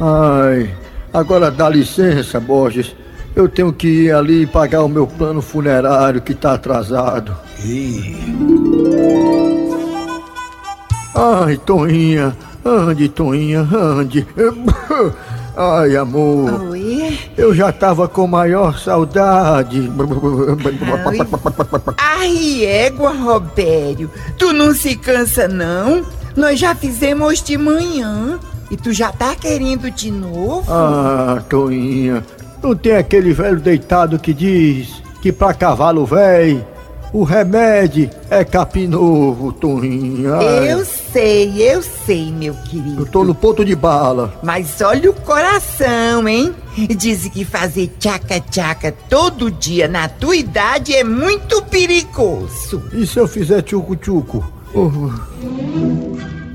ai. 0.00 0.74
Agora 1.12 1.50
dá 1.50 1.68
licença, 1.68 2.40
Borges. 2.40 2.96
Eu 3.36 3.46
tenho 3.46 3.72
que 3.74 3.86
ir 3.86 4.14
ali 4.14 4.46
pagar 4.46 4.84
o 4.84 4.88
meu 4.88 5.06
plano 5.06 5.42
funerário 5.42 6.22
que 6.22 6.34
tá 6.34 6.54
atrasado. 6.54 7.36
Ai, 11.14 11.58
Toinha. 11.58 12.34
Ande, 12.64 13.08
Toinha, 13.08 13.60
ande. 13.60 14.26
Ai, 15.56 15.96
amor. 15.96 16.70
Oi? 16.70 17.18
Eu 17.36 17.54
já 17.54 17.70
tava 17.70 18.08
com 18.08 18.26
maior 18.26 18.78
saudade. 18.78 19.90
Ai, 21.98 22.64
égua, 22.64 23.12
Robério. 23.12 24.10
Tu 24.38 24.52
não 24.52 24.74
se 24.74 24.96
cansa, 24.96 25.46
não? 25.46 26.04
Nós 26.36 26.58
já 26.58 26.74
fizemos 26.74 27.42
de 27.42 27.56
manhã. 27.56 28.38
E 28.70 28.76
tu 28.76 28.92
já 28.92 29.12
tá 29.12 29.36
querendo 29.36 29.90
de 29.90 30.10
novo? 30.10 30.64
Ah, 30.72 31.42
Toinha, 31.48 32.24
não 32.62 32.74
tem 32.74 32.96
aquele 32.96 33.32
velho 33.32 33.60
deitado 33.60 34.18
que 34.18 34.32
diz 34.32 35.02
que 35.20 35.30
pra 35.30 35.54
cavalo 35.54 36.04
velho 36.06 36.64
o 37.14 37.22
remédio 37.22 38.10
é 38.28 38.44
capim 38.44 38.88
novo, 38.88 39.52
Toinha. 39.52 40.34
Ai, 40.34 40.72
Eu 40.72 40.84
sei, 40.84 41.62
eu 41.62 41.80
sei, 41.80 42.32
meu 42.32 42.54
querido. 42.54 43.02
eu 43.02 43.06
tô 43.06 43.22
no 43.24 43.34
ponto 43.34 43.64
de 43.64 43.76
bala. 43.76 44.34
Mas 44.42 44.80
olha 44.80 45.10
o 45.10 45.14
coração, 45.14 46.28
hein? 46.28 46.52
Dizem 46.96 47.30
que 47.30 47.44
fazer 47.44 47.94
tchaca-tchaca 48.00 48.92
todo 49.08 49.48
dia 49.50 49.86
na 49.86 50.08
tua 50.08 50.34
idade 50.36 50.92
é 50.94 51.04
muito 51.04 51.62
perigoso. 51.62 52.82
E 52.92 53.06
se 53.06 53.16
eu 53.18 53.28
fizer 53.28 53.62
tchucu-tchucu? 53.62 54.44
Oh, 54.74 54.90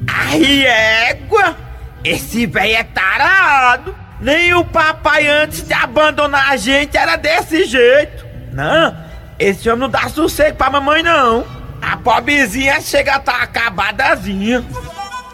Ai, 0.08 0.66
égua! 0.66 1.56
Esse 2.04 2.46
velho 2.46 2.76
é 2.76 2.84
tarado! 2.84 3.96
Nem 4.20 4.54
o 4.54 4.66
papai 4.66 5.26
antes 5.26 5.66
de 5.66 5.74
abandonar 5.74 6.50
a 6.52 6.58
gente 6.58 6.98
era 6.98 7.16
desse 7.16 7.64
jeito! 7.64 8.26
Não, 8.52 8.94
esse 9.40 9.70
homem 9.70 9.82
não 9.82 9.90
dá 9.90 10.10
sossego 10.10 10.58
pra 10.58 10.70
mamãe, 10.70 11.02
não! 11.02 11.46
A 11.82 11.96
pobrezinha 11.98 12.82
chega 12.82 13.16
a 13.16 13.20
tá 13.20 13.42
acabadazinha! 13.42 14.66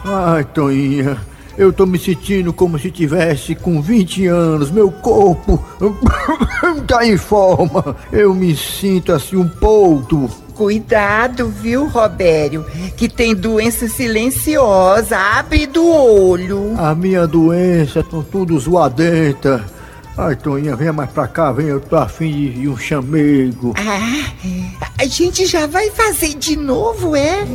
Ai, 0.06 0.44
Toinha, 0.44 1.18
eu 1.58 1.74
tô 1.74 1.86
me 1.86 1.98
sentindo 1.98 2.54
como 2.54 2.78
se 2.78 2.91
tivesse 2.91 3.56
com 3.56 3.82
20 3.82 4.28
anos. 4.28 4.70
Meu 4.70 4.91
corpo 4.91 5.63
tá 6.86 7.06
em 7.06 7.18
forma. 7.18 7.96
Eu 8.12 8.34
me 8.36 8.56
sinto 8.56 9.12
assim 9.12 9.36
um 9.36 9.48
poldo. 9.48 10.30
Cuidado, 10.54 11.50
viu, 11.50 11.88
Robério? 11.88 12.65
Que 12.96 13.10
tem 13.10 13.34
doença 13.36 13.88
silenciosa. 13.88 15.18
Abre 15.18 15.65
do 15.65 15.86
olho. 15.86 16.74
A 16.78 16.94
minha 16.94 17.26
doença 17.26 18.04
tá 18.04 18.24
tudo 18.32 18.58
zoadenta. 18.60 19.65
Ai, 20.17 20.34
Toinha, 20.36 20.78
venha 20.78 20.93
mais 20.93 21.10
pra 21.10 21.28
cá, 21.28 21.51
vem, 21.51 21.67
eu 21.67 21.82
tô 21.82 21.97
afim 21.97 22.32
de, 22.32 22.49
de 22.51 22.69
um 22.69 22.78
chamego. 22.78 23.73
Ah, 23.78 24.32
a 24.97 25.06
gente 25.06 25.45
já 25.45 25.67
vai 25.67 25.89
fazer 25.91 26.36
de 26.36 26.56
novo, 26.56 27.17
é? 27.17 27.45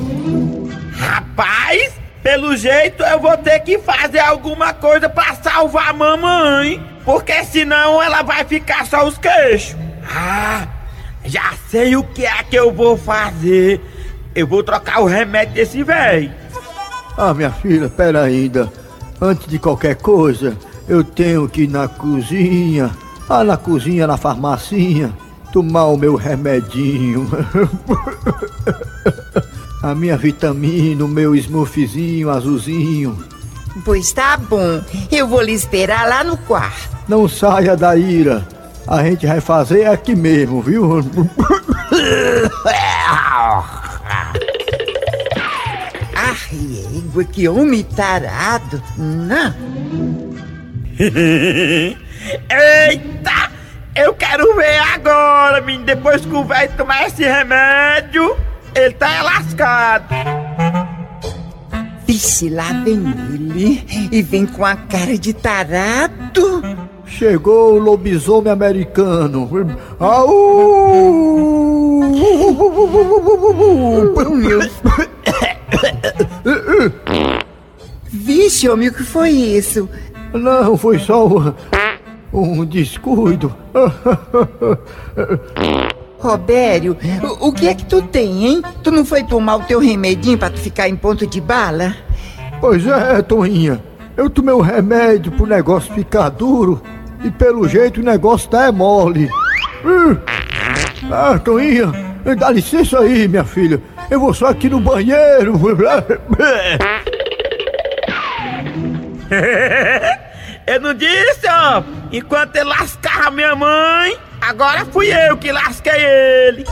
Rapaz, 0.92 1.92
pelo 2.22 2.54
jeito 2.54 3.02
eu 3.02 3.18
vou 3.18 3.34
ter 3.38 3.60
que 3.60 3.78
fazer 3.78 4.18
alguma 4.18 4.74
coisa 4.74 5.08
pra 5.08 5.34
salvar 5.36 5.88
a 5.88 5.92
mamãe! 5.94 6.84
Porque 7.02 7.42
senão 7.44 8.02
ela 8.02 8.20
vai 8.22 8.44
ficar 8.44 8.86
só 8.86 9.08
os 9.08 9.16
queixos! 9.16 9.74
Ah, 10.14 10.68
já 11.24 11.54
sei 11.70 11.96
o 11.96 12.04
que 12.04 12.26
é 12.26 12.42
que 12.42 12.56
eu 12.56 12.70
vou 12.70 12.94
fazer! 12.98 13.80
Eu 14.34 14.46
vou 14.46 14.62
trocar 14.62 15.00
o 15.00 15.06
remédio 15.06 15.54
desse 15.54 15.82
velho! 15.82 16.30
Ah, 17.16 17.32
minha 17.32 17.50
filha, 17.50 17.88
pera 17.88 18.22
ainda. 18.22 18.70
Antes 19.18 19.46
de 19.46 19.58
qualquer 19.58 19.96
coisa, 19.96 20.56
eu 20.90 21.05
tenho 21.05 21.48
que 21.48 21.62
ir 21.62 21.68
na 21.68 21.87
cozinha, 21.87 22.90
lá 23.29 23.44
na 23.44 23.57
cozinha, 23.57 24.09
na 24.09 24.16
farmacinha, 24.16 25.12
tomar 25.53 25.87
o 25.87 25.96
meu 25.96 26.16
remedinho. 26.16 27.31
A 29.83 29.94
minha 29.94 30.16
vitamina, 30.16 31.03
o 31.03 31.09
meu 31.09 31.35
smurfzinho 31.35 32.29
azulzinho. 32.29 33.16
Pois 33.83 34.12
tá 34.12 34.37
bom. 34.37 34.83
Eu 35.11 35.26
vou 35.26 35.40
lhe 35.40 35.53
esperar 35.53 36.07
lá 36.07 36.22
no 36.22 36.37
quarto. 36.37 36.94
Não 37.09 37.26
saia 37.26 37.74
da 37.74 37.96
ira. 37.96 38.46
A 38.87 39.03
gente 39.05 39.26
vai 39.26 39.40
fazer 39.40 39.87
aqui 39.87 40.14
mesmo, 40.14 40.61
viu? 40.61 41.00
Ai, 46.14 46.85
égua, 46.98 47.24
que 47.24 47.48
homem 47.48 47.83
tarado. 47.83 48.83
Não. 48.98 49.55
Eita! 52.50 53.50
Eu 53.96 54.12
quero 54.14 54.54
ver 54.54 54.78
agora, 54.94 55.62
menino. 55.62 55.86
Depois 55.86 56.24
que 56.24 56.34
o 56.34 56.44
velho 56.44 56.70
tomar 56.76 57.06
esse 57.06 57.22
remédio, 57.22 58.36
ele 58.74 58.92
tá 58.94 59.22
lascado. 59.22 60.14
Vixe, 62.06 62.50
lá 62.50 62.70
vem 62.84 63.02
ele. 63.32 64.08
E 64.12 64.20
vem 64.20 64.44
com 64.44 64.64
a 64.64 64.76
cara 64.76 65.16
de 65.16 65.32
tarado. 65.32 66.62
Chegou 67.06 67.74
o 67.74 67.78
lobisomem 67.78 68.52
americano. 68.52 69.48
Au! 69.98 71.50
Vixe, 78.12 78.68
homem, 78.68 78.88
o 78.88 78.92
que 78.92 79.02
foi 79.02 79.30
isso? 79.30 79.88
Não, 80.32 80.76
foi 80.76 80.98
só 80.98 81.26
um, 81.26 81.52
um 82.32 82.64
descuido. 82.64 83.54
Robério, 86.18 86.96
o, 87.22 87.48
o 87.48 87.52
que 87.52 87.66
é 87.66 87.74
que 87.74 87.86
tu 87.86 88.02
tem, 88.02 88.46
hein? 88.46 88.62
Tu 88.82 88.90
não 88.90 89.04
foi 89.04 89.24
tomar 89.24 89.56
o 89.56 89.62
teu 89.62 89.80
remedinho 89.80 90.36
pra 90.36 90.50
tu 90.50 90.58
ficar 90.58 90.88
em 90.88 90.94
ponto 90.94 91.26
de 91.26 91.40
bala? 91.40 91.96
Pois 92.60 92.86
é, 92.86 93.22
Toninha. 93.22 93.82
Eu 94.16 94.28
tomei 94.28 94.54
um 94.54 94.60
remédio 94.60 95.32
pro 95.32 95.46
negócio 95.46 95.94
ficar 95.94 96.28
duro 96.28 96.82
e 97.24 97.30
pelo 97.30 97.66
jeito 97.66 98.00
o 98.00 98.04
negócio 98.04 98.50
tá 98.50 98.66
é 98.66 98.70
mole. 98.70 99.30
Ah, 101.10 101.38
Toninha, 101.38 101.90
dá 102.38 102.50
licença 102.50 103.00
aí, 103.00 103.26
minha 103.26 103.44
filha. 103.44 103.82
Eu 104.10 104.20
vou 104.20 104.34
só 104.34 104.48
aqui 104.48 104.68
no 104.68 104.78
banheiro. 104.78 105.54
não 110.80 110.94
disse, 110.94 111.46
ó. 111.48 111.82
Enquanto 112.10 112.56
ele 112.56 112.68
lascava 112.68 113.30
minha 113.30 113.54
mãe, 113.54 114.16
agora 114.40 114.84
fui 114.86 115.08
eu 115.12 115.36
que 115.36 115.52
lasquei 115.52 115.92
ele. 115.92 116.64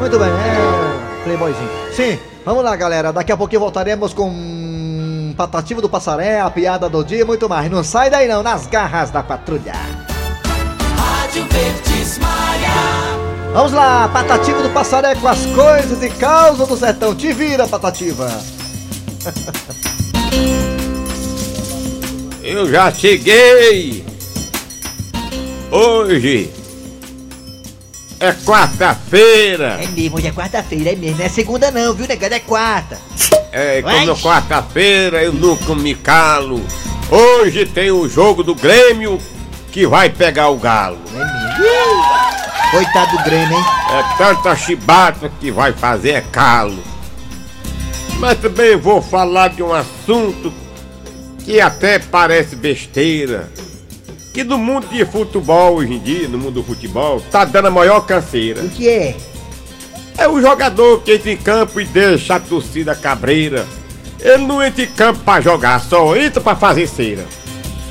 Muito 0.00 0.18
bem, 0.18 0.28
é. 0.28 1.22
Playboyzinho. 1.24 1.70
Sim, 1.92 2.18
vamos 2.44 2.64
lá, 2.64 2.74
galera. 2.74 3.12
Daqui 3.12 3.30
a 3.30 3.36
pouquinho 3.36 3.60
voltaremos 3.60 4.12
com 4.12 5.32
Patativa 5.36 5.80
do 5.80 5.88
Passaré, 5.88 6.40
a 6.40 6.50
piada 6.50 6.88
do 6.88 7.04
dia 7.04 7.20
e 7.20 7.24
muito 7.24 7.48
mais. 7.48 7.70
Não 7.70 7.84
sai 7.84 8.10
daí 8.10 8.26
não, 8.26 8.42
nas 8.42 8.66
garras 8.66 9.10
da 9.10 9.22
patrulha. 9.22 9.74
Rádio 10.96 11.46
Verdes 11.48 12.18
Maria. 12.18 13.52
Vamos 13.52 13.72
lá, 13.72 14.08
Patativa 14.08 14.62
do 14.62 14.70
Passaré 14.70 15.14
com 15.14 15.28
as 15.28 15.44
coisas 15.46 16.02
e 16.02 16.10
causas 16.10 16.66
do 16.66 16.76
sertão. 16.76 17.14
Te 17.14 17.32
vira, 17.32 17.68
Patativa. 17.68 18.28
Eu 22.42 22.70
já 22.70 22.92
cheguei! 22.92 24.04
Hoje 25.70 26.50
é 28.20 28.32
quarta-feira! 28.32 29.80
É 29.82 29.86
mesmo, 29.88 30.16
hoje 30.16 30.28
é 30.28 30.32
quarta-feira, 30.32 30.92
é 30.92 30.94
mesmo. 30.96 31.18
Não 31.18 31.24
é 31.24 31.28
segunda 31.28 31.70
não, 31.70 31.92
viu, 31.92 32.06
negado? 32.06 32.34
É 32.34 32.40
quarta. 32.40 32.98
É, 33.50 33.82
como 33.82 34.12
é 34.12 34.14
quarta-feira 34.14 35.22
eu 35.22 35.32
nunca 35.32 35.74
me 35.74 35.94
calo. 35.94 36.64
Hoje 37.10 37.66
tem 37.66 37.90
o 37.90 38.08
jogo 38.08 38.42
do 38.42 38.54
Grêmio 38.54 39.20
que 39.70 39.86
vai 39.86 40.08
pegar 40.08 40.50
o 40.50 40.56
Galo. 40.56 40.98
É 41.14 41.58
mesmo. 41.58 42.02
Coitado 42.70 43.16
do 43.16 43.24
Grêmio, 43.24 43.58
hein? 43.58 43.64
É 43.90 44.16
tanta 44.16 44.56
chibata 44.56 45.30
que 45.40 45.50
vai 45.50 45.72
fazer 45.72 46.12
é 46.12 46.20
calo. 46.20 46.91
Mas 48.22 48.38
também 48.38 48.76
vou 48.76 49.02
falar 49.02 49.48
de 49.48 49.64
um 49.64 49.72
assunto 49.74 50.52
que 51.44 51.60
até 51.60 51.98
parece 51.98 52.54
besteira. 52.54 53.50
Que 54.32 54.44
no 54.44 54.56
mundo 54.56 54.86
de 54.86 55.04
futebol 55.04 55.74
hoje 55.74 55.94
em 55.94 55.98
dia, 55.98 56.28
no 56.28 56.38
mundo 56.38 56.52
do 56.52 56.62
futebol, 56.62 57.20
tá 57.32 57.44
dando 57.44 57.66
a 57.66 57.70
maior 57.72 58.02
canseira. 58.02 58.62
O 58.62 58.70
que 58.70 58.88
é? 58.88 59.16
É 60.16 60.28
o 60.28 60.40
jogador 60.40 61.02
que 61.02 61.14
entra 61.14 61.32
em 61.32 61.36
campo 61.36 61.80
e 61.80 61.84
deixa 61.84 62.36
a 62.36 62.40
torcida 62.40 62.94
cabreira. 62.94 63.66
Ele 64.20 64.46
não 64.46 64.62
entra 64.62 64.84
em 64.84 64.86
campo 64.86 65.18
pra 65.24 65.40
jogar, 65.40 65.80
só 65.80 66.16
entra 66.16 66.40
pra 66.40 66.54
fazer 66.54 66.86
cera. 66.86 67.26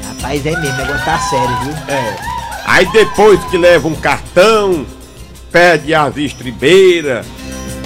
Rapaz, 0.07 0.45
é 0.45 0.51
mesmo, 0.61 0.77
negócio 0.77 1.03
tá 1.03 1.19
sério, 1.19 1.57
viu? 1.65 1.73
É. 1.93 2.15
Aí 2.67 2.85
depois 2.93 3.43
que 3.49 3.57
leva 3.57 3.85
um 3.85 3.95
cartão, 3.95 4.85
pede 5.51 5.93
as 5.93 6.15
estribeiras, 6.15 7.25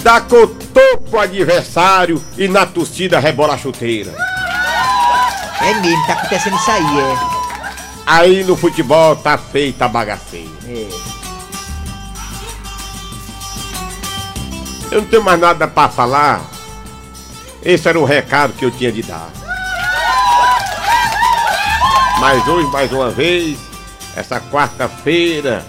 dá 0.03 0.21
pro 1.09 1.19
adversário 1.19 2.21
e 2.37 2.47
na 2.47 2.65
torcida 2.65 3.19
rebola 3.19 3.53
a 3.53 3.57
chuteira. 3.57 4.13
É 5.61 5.73
mesmo, 5.75 6.05
tá 6.05 6.13
acontecendo 6.13 6.55
isso 6.57 6.71
aí, 6.71 6.99
é. 6.99 7.17
Aí 8.05 8.43
no 8.43 8.55
futebol 8.55 9.15
tá 9.15 9.37
feita 9.37 9.85
a 9.85 9.87
bagaceira. 9.87 10.49
É. 10.67 10.87
Eu 14.91 15.01
não 15.01 15.07
tenho 15.07 15.23
mais 15.23 15.39
nada 15.39 15.67
pra 15.67 15.89
falar. 15.89 16.41
Esse 17.63 17.89
era 17.89 17.99
o 17.99 18.05
recado 18.05 18.53
que 18.53 18.63
eu 18.63 18.71
tinha 18.71 18.91
de 18.91 19.01
dar. 19.01 19.29
Mas 22.19 22.47
hoje, 22.47 22.67
mais 22.67 22.91
uma 22.91 23.09
vez, 23.09 23.57
essa 24.15 24.39
quarta-feira, 24.39 25.65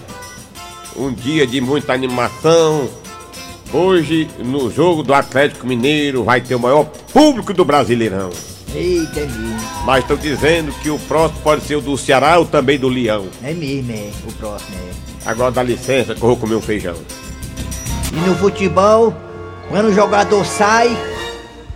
um 0.95 1.11
dia 1.11 1.47
de 1.47 1.59
muita 1.59 1.93
animação. 1.93 2.89
Hoje, 3.73 4.29
no 4.39 4.71
jogo 4.71 5.03
do 5.03 5.13
Atlético 5.13 5.67
Mineiro, 5.67 6.23
vai 6.23 6.39
ter 6.39 6.55
o 6.55 6.59
maior 6.59 6.85
público 6.85 7.53
do 7.53 7.65
Brasileirão. 7.65 8.29
Eita, 8.73 9.19
é 9.19 9.25
mesmo. 9.25 9.59
Mas 9.85 10.03
estão 10.03 10.17
dizendo 10.17 10.71
que 10.81 10.89
o 10.89 10.99
próximo 10.99 11.41
pode 11.41 11.63
ser 11.63 11.75
o 11.75 11.81
do 11.81 11.97
Ceará 11.97 12.37
ou 12.37 12.45
também 12.45 12.77
do 12.77 12.87
Leão. 12.87 13.27
É 13.43 13.53
mesmo, 13.53 13.91
é. 13.91 14.09
O 14.25 14.33
próximo, 14.33 14.75
é. 14.75 15.29
Agora 15.29 15.51
dá 15.51 15.63
licença 15.63 16.15
que 16.15 16.21
eu 16.21 16.27
vou 16.27 16.37
comer 16.37 16.55
um 16.55 16.61
feijão. 16.61 16.95
E 18.11 18.15
no 18.15 18.35
futebol, 18.35 19.13
quando 19.69 19.87
o 19.87 19.93
jogador 19.93 20.45
sai, 20.45 20.97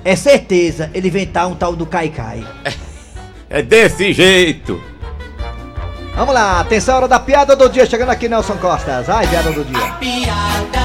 é 0.04 0.15
certeza 0.15 0.89
ele 0.93 1.10
inventar 1.10 1.47
um 1.47 1.56
tal 1.56 1.75
do 1.75 1.86
Caicai. 1.86 2.45
É 3.49 3.62
desse 3.62 4.13
jeito. 4.13 4.82
Vamos 6.15 6.34
lá, 6.34 6.60
atenção, 6.62 6.97
hora 6.97 7.08
da 7.08 7.19
piada 7.19 7.56
do 7.56 7.67
dia. 7.69 7.86
Chegando 7.86 8.10
aqui, 8.10 8.30
Nelson 8.30 8.58
Costas. 8.58 9.10
Ai, 9.10 9.27
piada 9.27 9.51
do 9.51 9.63
dia. 9.63 9.91
Piada 9.99 10.60
do 10.62 10.71
dia. 10.71 10.81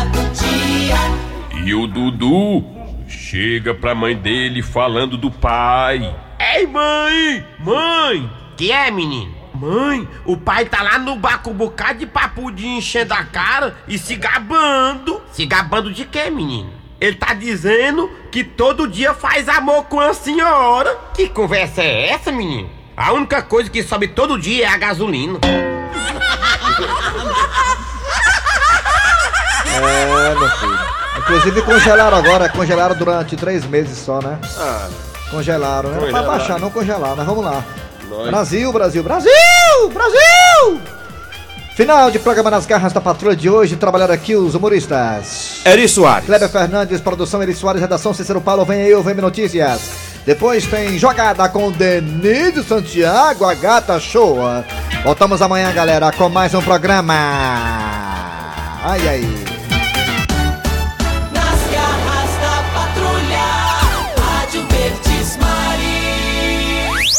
E 1.66 1.74
o 1.74 1.88
Dudu 1.88 2.64
chega 3.08 3.74
pra 3.74 3.92
mãe 3.92 4.14
dele 4.14 4.62
falando 4.62 5.16
do 5.16 5.32
pai. 5.32 6.14
Ei, 6.38 6.64
mãe! 6.64 7.44
Mãe! 7.58 8.30
Que 8.56 8.70
é, 8.70 8.88
menino? 8.88 9.34
Mãe, 9.52 10.08
o 10.24 10.36
pai 10.36 10.66
tá 10.66 10.80
lá 10.80 10.96
no 10.96 11.16
bar 11.16 11.42
com 11.42 11.50
um 11.50 11.54
bocado 11.54 11.98
de 11.98 12.06
papudinho 12.06 12.78
enchendo 12.78 13.12
a 13.14 13.24
cara 13.24 13.76
e 13.88 13.98
se 13.98 14.14
gabando. 14.14 15.20
Se 15.32 15.44
gabando 15.44 15.92
de 15.92 16.04
quê, 16.04 16.30
menino? 16.30 16.70
Ele 17.00 17.16
tá 17.16 17.34
dizendo 17.34 18.08
que 18.30 18.44
todo 18.44 18.86
dia 18.86 19.12
faz 19.12 19.48
amor 19.48 19.86
com 19.86 19.98
a 19.98 20.14
senhora. 20.14 20.96
Que 21.14 21.28
conversa 21.28 21.82
é 21.82 22.10
essa, 22.10 22.30
menino? 22.30 22.70
A 22.96 23.12
única 23.12 23.42
coisa 23.42 23.68
que 23.68 23.82
sobe 23.82 24.06
todo 24.06 24.38
dia 24.38 24.66
é 24.66 24.68
a 24.68 24.78
gasolina. 24.78 25.40
É, 29.74 30.34
meu 30.36 30.48
filho. 30.48 30.85
Inclusive 31.28 31.62
congelaram 31.62 32.16
agora, 32.16 32.48
congelaram 32.48 32.94
durante 32.94 33.34
três 33.36 33.64
meses 33.66 33.98
só, 33.98 34.20
né? 34.20 34.38
Ah, 34.58 34.86
Congelaram, 35.30 35.90
né? 35.90 35.96
Pra 35.96 36.06
Congelaram. 36.06 36.26
baixar, 36.38 36.60
não 36.60 36.70
congelar, 36.70 37.16
mas 37.16 37.26
vamos 37.26 37.44
lá. 37.44 37.64
Nós. 38.08 38.28
Brasil, 38.28 38.72
Brasil, 38.72 39.02
Brasil! 39.02 39.32
Brasil! 39.92 40.80
Final 41.74 42.10
de 42.12 42.20
programa 42.20 42.48
nas 42.50 42.64
garras 42.64 42.92
da 42.92 43.00
patrulha 43.00 43.34
de 43.34 43.50
hoje, 43.50 43.74
trabalharam 43.74 44.14
aqui 44.14 44.36
os 44.36 44.54
humoristas. 44.54 45.60
Eri 45.64 45.88
Soares. 45.88 46.24
Kleber 46.26 46.48
Fernandes, 46.48 47.00
produção 47.00 47.42
Eri 47.42 47.54
Soares, 47.54 47.80
redação 47.82 48.14
Cícero 48.14 48.40
Paulo, 48.40 48.64
vem 48.64 48.82
aí, 48.82 48.94
VM 48.94 49.20
Notícias. 49.20 49.90
Depois 50.24 50.64
tem 50.66 50.96
jogada 50.96 51.48
com 51.48 51.72
Denise 51.72 52.62
Santiago, 52.62 53.44
a 53.44 53.52
gata 53.54 53.98
show. 53.98 54.38
Voltamos 55.02 55.42
amanhã, 55.42 55.72
galera, 55.72 56.12
com 56.12 56.28
mais 56.28 56.54
um 56.54 56.62
programa. 56.62 57.14
Ai, 58.84 59.08
ai. 59.08 59.55